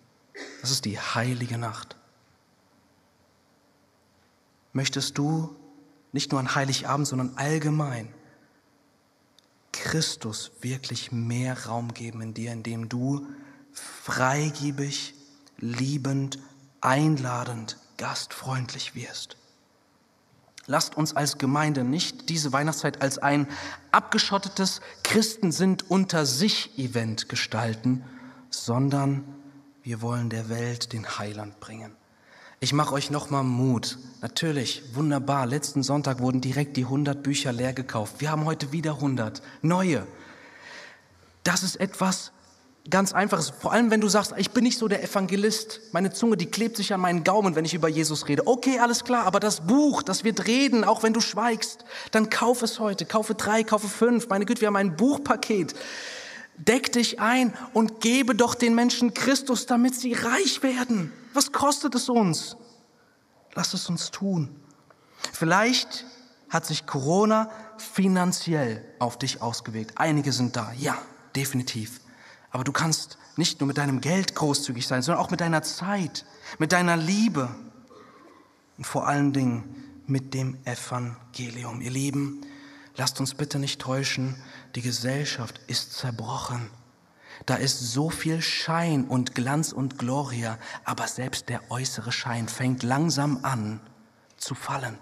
Das 0.61 0.71
ist 0.71 0.85
die 0.85 0.97
heilige 0.97 1.57
Nacht. 1.57 1.97
Möchtest 4.71 5.17
du 5.17 5.53
nicht 6.13 6.31
nur 6.31 6.39
an 6.39 6.55
Heiligabend, 6.55 7.09
sondern 7.09 7.33
allgemein 7.35 8.15
Christus 9.73 10.53
wirklich 10.61 11.11
mehr 11.11 11.65
Raum 11.65 11.93
geben 11.93 12.21
in 12.21 12.33
dir, 12.33 12.53
indem 12.53 12.88
du 12.88 13.27
freigebig, 13.73 15.13
liebend, 15.57 16.39
einladend 16.79 17.75
gastfreundlich 17.97 18.95
wirst. 18.95 19.37
Lasst 20.65 20.97
uns 20.97 21.15
als 21.15 21.37
Gemeinde 21.37 21.83
nicht 21.83 22.29
diese 22.29 22.51
Weihnachtszeit 22.51 23.01
als 23.01 23.17
ein 23.17 23.47
abgeschottetes 23.91 24.81
Christen 25.03 25.51
sind 25.51 25.89
unter 25.89 26.25
sich 26.25 26.77
Event 26.77 27.29
gestalten, 27.29 28.03
sondern 28.49 29.23
wir 29.81 30.01
wollen 30.01 30.29
der 30.29 30.49
Welt 30.49 30.91
den 30.91 31.17
Heiland 31.17 31.61
bringen. 31.61 31.95
Ich 32.59 32.73
mache 32.73 32.93
euch 32.93 33.11
nochmal 33.11 33.43
Mut. 33.43 33.97
Natürlich, 34.21 34.95
wunderbar. 34.95 35.45
Letzten 35.45 35.83
Sonntag 35.83 36.19
wurden 36.19 36.41
direkt 36.41 36.75
die 36.75 36.83
100 36.83 37.21
Bücher 37.21 37.53
leer 37.53 37.71
gekauft. 37.71 38.15
Wir 38.19 38.31
haben 38.31 38.45
heute 38.45 38.71
wieder 38.71 38.95
100 38.95 39.41
neue. 39.61 40.05
Das 41.43 41.63
ist 41.63 41.77
etwas, 41.77 42.31
ganz 42.89 43.13
einfaches, 43.13 43.51
vor 43.59 43.73
allem 43.73 43.91
wenn 43.91 44.01
du 44.01 44.07
sagst, 44.07 44.33
ich 44.38 44.51
bin 44.51 44.63
nicht 44.63 44.77
so 44.77 44.88
der 44.88 45.03
Evangelist, 45.03 45.81
meine 45.91 46.13
Zunge, 46.13 46.38
die 46.38 46.45
klebt 46.45 46.77
sich 46.77 46.93
an 46.93 47.01
meinen 47.01 47.23
Gaumen, 47.23 47.55
wenn 47.55 47.65
ich 47.65 47.73
über 47.73 47.88
Jesus 47.88 48.27
rede. 48.27 48.47
Okay, 48.47 48.79
alles 48.79 49.03
klar, 49.03 49.25
aber 49.25 49.39
das 49.39 49.61
Buch, 49.61 50.03
das 50.03 50.23
wird 50.23 50.47
reden, 50.47 50.83
auch 50.83 51.03
wenn 51.03 51.13
du 51.13 51.21
schweigst, 51.21 51.85
dann 52.11 52.29
kauf 52.29 52.61
es 52.61 52.79
heute, 52.79 53.05
kaufe 53.05 53.35
drei, 53.35 53.63
kaufe 53.63 53.88
fünf. 53.88 54.29
Meine 54.29 54.45
Güte, 54.45 54.61
wir 54.61 54.67
haben 54.67 54.75
ein 54.75 54.95
Buchpaket. 54.95 55.75
Deck 56.57 56.91
dich 56.91 57.19
ein 57.19 57.53
und 57.73 58.01
gebe 58.01 58.33
doch 58.33 58.55
den 58.55 58.73
Menschen 58.73 59.13
Christus, 59.13 59.67
damit 59.67 59.95
sie 59.95 60.13
reich 60.13 60.63
werden. 60.63 61.13
Was 61.33 61.51
kostet 61.51 61.93
es 61.93 62.09
uns? 62.09 62.57
Lass 63.53 63.73
es 63.73 63.89
uns 63.89 64.09
tun. 64.09 64.55
Vielleicht 65.33 66.05
hat 66.49 66.65
sich 66.65 66.85
Corona 66.88 67.51
finanziell 67.77 68.83
auf 68.97 69.19
dich 69.19 69.41
ausgewirkt. 69.41 69.93
Einige 69.97 70.31
sind 70.31 70.55
da, 70.55 70.71
ja, 70.77 70.97
definitiv. 71.35 71.99
Aber 72.51 72.63
du 72.63 72.71
kannst 72.71 73.17
nicht 73.35 73.59
nur 73.59 73.67
mit 73.67 73.77
deinem 73.77 74.01
Geld 74.01 74.35
großzügig 74.35 74.87
sein, 74.87 75.01
sondern 75.01 75.23
auch 75.23 75.31
mit 75.31 75.41
deiner 75.41 75.63
Zeit, 75.63 76.25
mit 76.59 76.71
deiner 76.71 76.97
Liebe 76.97 77.49
und 78.77 78.85
vor 78.85 79.07
allen 79.07 79.33
Dingen 79.33 79.75
mit 80.07 80.33
dem 80.33 80.57
Evangelium. 80.65 81.81
Ihr 81.81 81.91
Lieben, 81.91 82.41
lasst 82.95 83.19
uns 83.19 83.35
bitte 83.35 83.59
nicht 83.59 83.81
täuschen, 83.81 84.35
die 84.75 84.81
Gesellschaft 84.81 85.59
ist 85.67 85.93
zerbrochen. 85.93 86.69
Da 87.45 87.55
ist 87.55 87.91
so 87.91 88.09
viel 88.09 88.41
Schein 88.41 89.05
und 89.05 89.35
Glanz 89.35 89.71
und 89.71 89.99
Gloria, 89.99 90.57
aber 90.83 91.07
selbst 91.07 91.49
der 91.49 91.69
äußere 91.69 92.11
Schein 92.11 92.47
fängt 92.47 92.83
langsam 92.83 93.39
an 93.43 93.79
zu 94.37 94.55
fallen. 94.55 94.97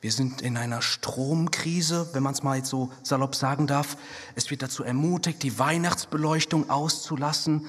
Wir 0.00 0.12
sind 0.12 0.42
in 0.42 0.56
einer 0.56 0.82
Stromkrise, 0.82 2.10
wenn 2.12 2.22
man 2.22 2.34
es 2.34 2.42
mal 2.42 2.58
jetzt 2.58 2.68
so 2.68 2.92
salopp 3.02 3.34
sagen 3.34 3.66
darf. 3.66 3.96
Es 4.34 4.50
wird 4.50 4.62
dazu 4.62 4.84
ermutigt, 4.84 5.42
die 5.42 5.58
Weihnachtsbeleuchtung 5.58 6.70
auszulassen. 6.70 7.66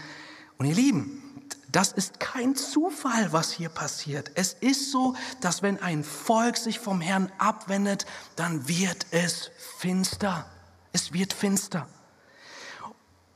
Und 0.57 0.65
ihr 0.65 0.75
Lieben, 0.75 1.23
das 1.71 1.91
ist 1.91 2.19
kein 2.19 2.55
Zufall, 2.55 3.31
was 3.33 3.51
hier 3.51 3.69
passiert. 3.69 4.31
Es 4.35 4.53
ist 4.53 4.91
so, 4.91 5.15
dass 5.41 5.61
wenn 5.61 5.81
ein 5.81 6.03
Volk 6.03 6.57
sich 6.57 6.79
vom 6.79 7.01
Herrn 7.01 7.31
abwendet, 7.37 8.05
dann 8.35 8.67
wird 8.67 9.05
es 9.11 9.51
finster. 9.77 10.45
Es 10.91 11.13
wird 11.13 11.33
finster. 11.33 11.87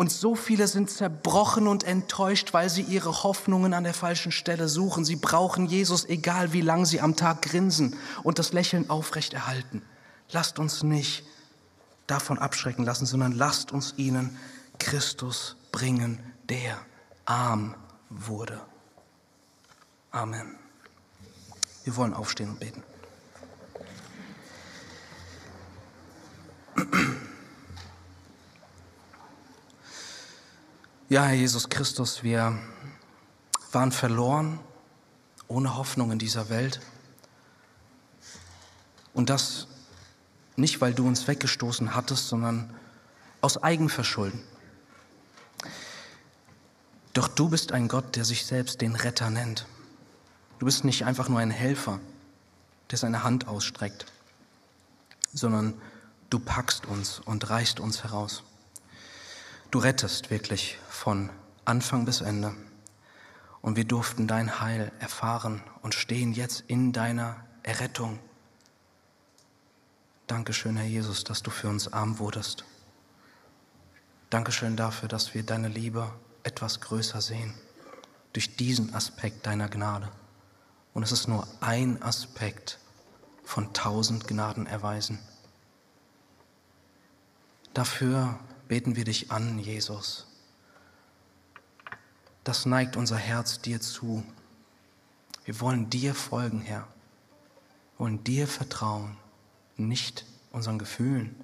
Und 0.02 0.12
so 0.12 0.34
viele 0.34 0.68
sind 0.68 0.90
zerbrochen 0.90 1.68
und 1.68 1.84
enttäuscht, 1.84 2.54
weil 2.54 2.72
sie 2.72 2.82
ihre 2.82 3.22
Hoffnungen 3.22 3.76
an 3.76 3.84
der 3.84 3.94
falschen 3.94 4.32
Stelle 4.32 4.68
suchen. 4.68 5.06
Sie 5.06 5.16
brauchen 5.16 5.68
Jesus, 5.68 6.06
egal 6.06 6.54
wie 6.54 6.62
lang 6.62 6.88
sie 6.88 7.02
am 7.02 7.16
Tag 7.16 7.44
grinsen 7.44 7.96
und 8.24 8.40
das 8.40 8.52
Lächeln 8.52 8.90
aufrechterhalten. 8.90 9.84
Lasst 10.32 10.58
uns 10.58 10.82
nicht 10.82 11.24
davon 12.08 12.40
abschrecken 12.40 12.84
lassen, 12.84 13.06
sondern 13.06 13.34
lasst 13.34 13.72
uns 13.72 13.94
ihnen 13.98 14.40
Christus 14.80 15.56
bringen, 15.72 16.18
der 16.50 16.80
arm 17.26 17.76
wurde. 18.10 18.60
Amen. 20.10 20.56
Wir 21.84 21.96
wollen 21.96 22.16
aufstehen 22.16 22.50
und 22.50 22.60
beten. 22.60 22.84
Ja, 31.12 31.26
Herr 31.26 31.36
Jesus 31.36 31.68
Christus, 31.68 32.24
wir 32.24 32.58
waren 33.74 33.92
verloren, 33.92 34.62
ohne 35.50 35.76
Hoffnung 35.76 36.14
in 36.14 36.20
dieser 36.20 36.48
Welt. 36.48 36.80
Und 39.14 39.30
das 39.30 39.68
nicht, 40.56 40.80
weil 40.80 40.94
du 40.94 41.06
uns 41.06 41.28
weggestoßen 41.28 41.96
hattest, 41.96 42.30
sondern 42.30 42.74
aus 43.42 43.62
Eigenverschulden. 43.62 44.42
Doch 47.12 47.28
du 47.28 47.50
bist 47.50 47.74
ein 47.74 47.90
Gott, 47.90 48.16
der 48.16 48.24
sich 48.24 48.46
selbst 48.46 48.80
den 48.80 48.96
Retter 48.96 49.30
nennt. 49.30 49.66
Du 50.60 50.66
bist 50.66 50.86
nicht 50.86 51.04
einfach 51.04 51.28
nur 51.28 51.40
ein 51.40 51.52
Helfer, 51.52 52.00
der 52.90 52.98
seine 52.98 53.26
Hand 53.26 53.50
ausstreckt, 53.50 54.06
sondern 55.34 55.74
du 56.30 56.40
packst 56.40 56.86
uns 56.86 57.20
und 57.20 57.50
reißt 57.50 57.82
uns 57.82 58.02
heraus. 58.02 58.44
Du 59.72 59.80
rettest 59.80 60.30
wirklich 60.30 60.78
von 60.90 61.30
Anfang 61.64 62.04
bis 62.04 62.20
Ende. 62.20 62.54
Und 63.62 63.78
wir 63.78 63.86
durften 63.86 64.28
dein 64.28 64.60
Heil 64.60 64.92
erfahren 65.00 65.64
und 65.82 65.94
stehen 65.94 66.34
jetzt 66.34 66.66
in 66.68 66.92
deiner 66.92 67.38
Errettung. 67.64 68.20
Dankeschön, 70.28 70.76
Herr 70.76 70.86
Jesus, 70.86 71.24
dass 71.24 71.42
du 71.42 71.52
für 71.52 71.70
uns 71.70 71.94
arm 71.94 72.20
wurdest. 72.20 72.66
Dankeschön 74.30 74.76
dafür, 74.76 75.08
dass 75.08 75.34
wir 75.34 75.44
deine 75.44 75.70
Liebe 75.70 76.12
etwas 76.44 76.82
größer 76.82 77.22
sehen, 77.22 77.54
durch 78.34 78.58
diesen 78.58 78.94
Aspekt 78.94 79.46
deiner 79.46 79.70
Gnade. 79.70 80.10
Und 80.94 81.04
es 81.04 81.14
ist 81.14 81.30
nur 81.30 81.48
ein 81.62 82.02
Aspekt 82.04 82.78
von 83.46 83.74
tausend 83.74 84.28
Gnadenerweisen. 84.28 85.20
Dafür 87.74 88.38
beten 88.72 88.96
wir 88.96 89.04
dich 89.04 89.32
an, 89.32 89.60
Jesus. 89.60 90.28
Das 92.46 92.66
neigt 92.66 92.96
unser 92.96 93.18
Herz 93.18 93.60
dir 93.60 93.82
zu. 93.82 94.24
Wir 95.44 95.60
wollen 95.60 95.90
dir 95.90 96.16
folgen, 96.16 96.62
Herr. 96.62 96.88
Wir 96.88 98.06
wollen 98.06 98.24
dir 98.24 98.48
vertrauen, 98.48 99.18
nicht 99.76 100.26
unseren 100.54 100.80
Gefühlen. 100.80 101.36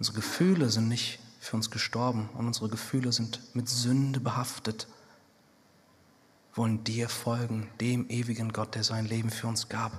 Unsere 0.00 0.16
Gefühle 0.16 0.70
sind 0.70 0.88
nicht 0.88 1.20
für 1.38 1.54
uns 1.54 1.70
gestorben 1.70 2.28
und 2.34 2.48
unsere 2.48 2.68
Gefühle 2.68 3.12
sind 3.12 3.40
mit 3.54 3.68
Sünde 3.68 4.18
behaftet. 4.18 4.88
Wir 6.50 6.64
wollen 6.64 6.82
dir 6.82 7.08
folgen, 7.08 7.70
dem 7.80 8.10
ewigen 8.10 8.52
Gott, 8.52 8.74
der 8.74 8.82
sein 8.82 9.06
Leben 9.06 9.30
für 9.30 9.46
uns 9.46 9.68
gab. 9.68 9.92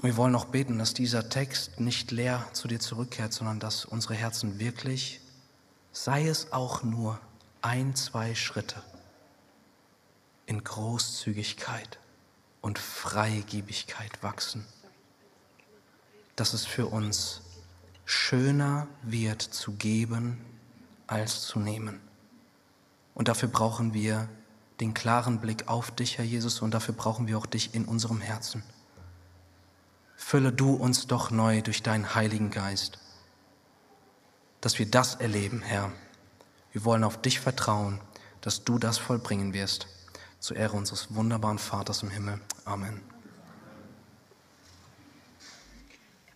Wir 0.00 0.16
wollen 0.16 0.36
auch 0.36 0.44
beten, 0.44 0.78
dass 0.78 0.94
dieser 0.94 1.28
Text 1.28 1.80
nicht 1.80 2.12
leer 2.12 2.46
zu 2.52 2.68
dir 2.68 2.78
zurückkehrt, 2.78 3.32
sondern 3.32 3.58
dass 3.58 3.84
unsere 3.84 4.14
Herzen 4.14 4.60
wirklich, 4.60 5.20
sei 5.90 6.28
es 6.28 6.52
auch 6.52 6.84
nur 6.84 7.18
ein, 7.62 7.96
zwei 7.96 8.36
Schritte, 8.36 8.80
in 10.46 10.62
Großzügigkeit 10.62 11.98
und 12.60 12.78
Freigebigkeit 12.78 14.22
wachsen. 14.22 14.64
Dass 16.36 16.52
es 16.52 16.64
für 16.64 16.86
uns 16.86 17.42
schöner 18.04 18.86
wird 19.02 19.42
zu 19.42 19.72
geben 19.72 20.38
als 21.08 21.42
zu 21.42 21.58
nehmen. 21.58 22.00
Und 23.14 23.26
dafür 23.26 23.48
brauchen 23.48 23.94
wir 23.94 24.28
den 24.78 24.94
klaren 24.94 25.40
Blick 25.40 25.66
auf 25.66 25.90
dich, 25.90 26.18
Herr 26.18 26.24
Jesus, 26.24 26.62
und 26.62 26.72
dafür 26.72 26.94
brauchen 26.94 27.26
wir 27.26 27.36
auch 27.36 27.46
dich 27.46 27.74
in 27.74 27.84
unserem 27.84 28.20
Herzen. 28.20 28.62
Fülle 30.20 30.52
du 30.52 30.74
uns 30.74 31.06
doch 31.06 31.30
neu 31.30 31.62
durch 31.62 31.82
deinen 31.82 32.14
Heiligen 32.14 32.50
Geist, 32.50 32.98
dass 34.60 34.78
wir 34.78 34.90
das 34.90 35.14
erleben, 35.14 35.62
Herr. 35.62 35.92
Wir 36.72 36.84
wollen 36.84 37.04
auf 37.04 37.22
dich 37.22 37.40
vertrauen, 37.40 38.00
dass 38.42 38.64
du 38.64 38.78
das 38.78 38.98
vollbringen 38.98 39.54
wirst, 39.54 39.86
zur 40.40 40.56
Ehre 40.56 40.76
unseres 40.76 41.14
wunderbaren 41.14 41.58
Vaters 41.58 42.02
im 42.02 42.10
Himmel. 42.10 42.40
Amen. 42.66 43.00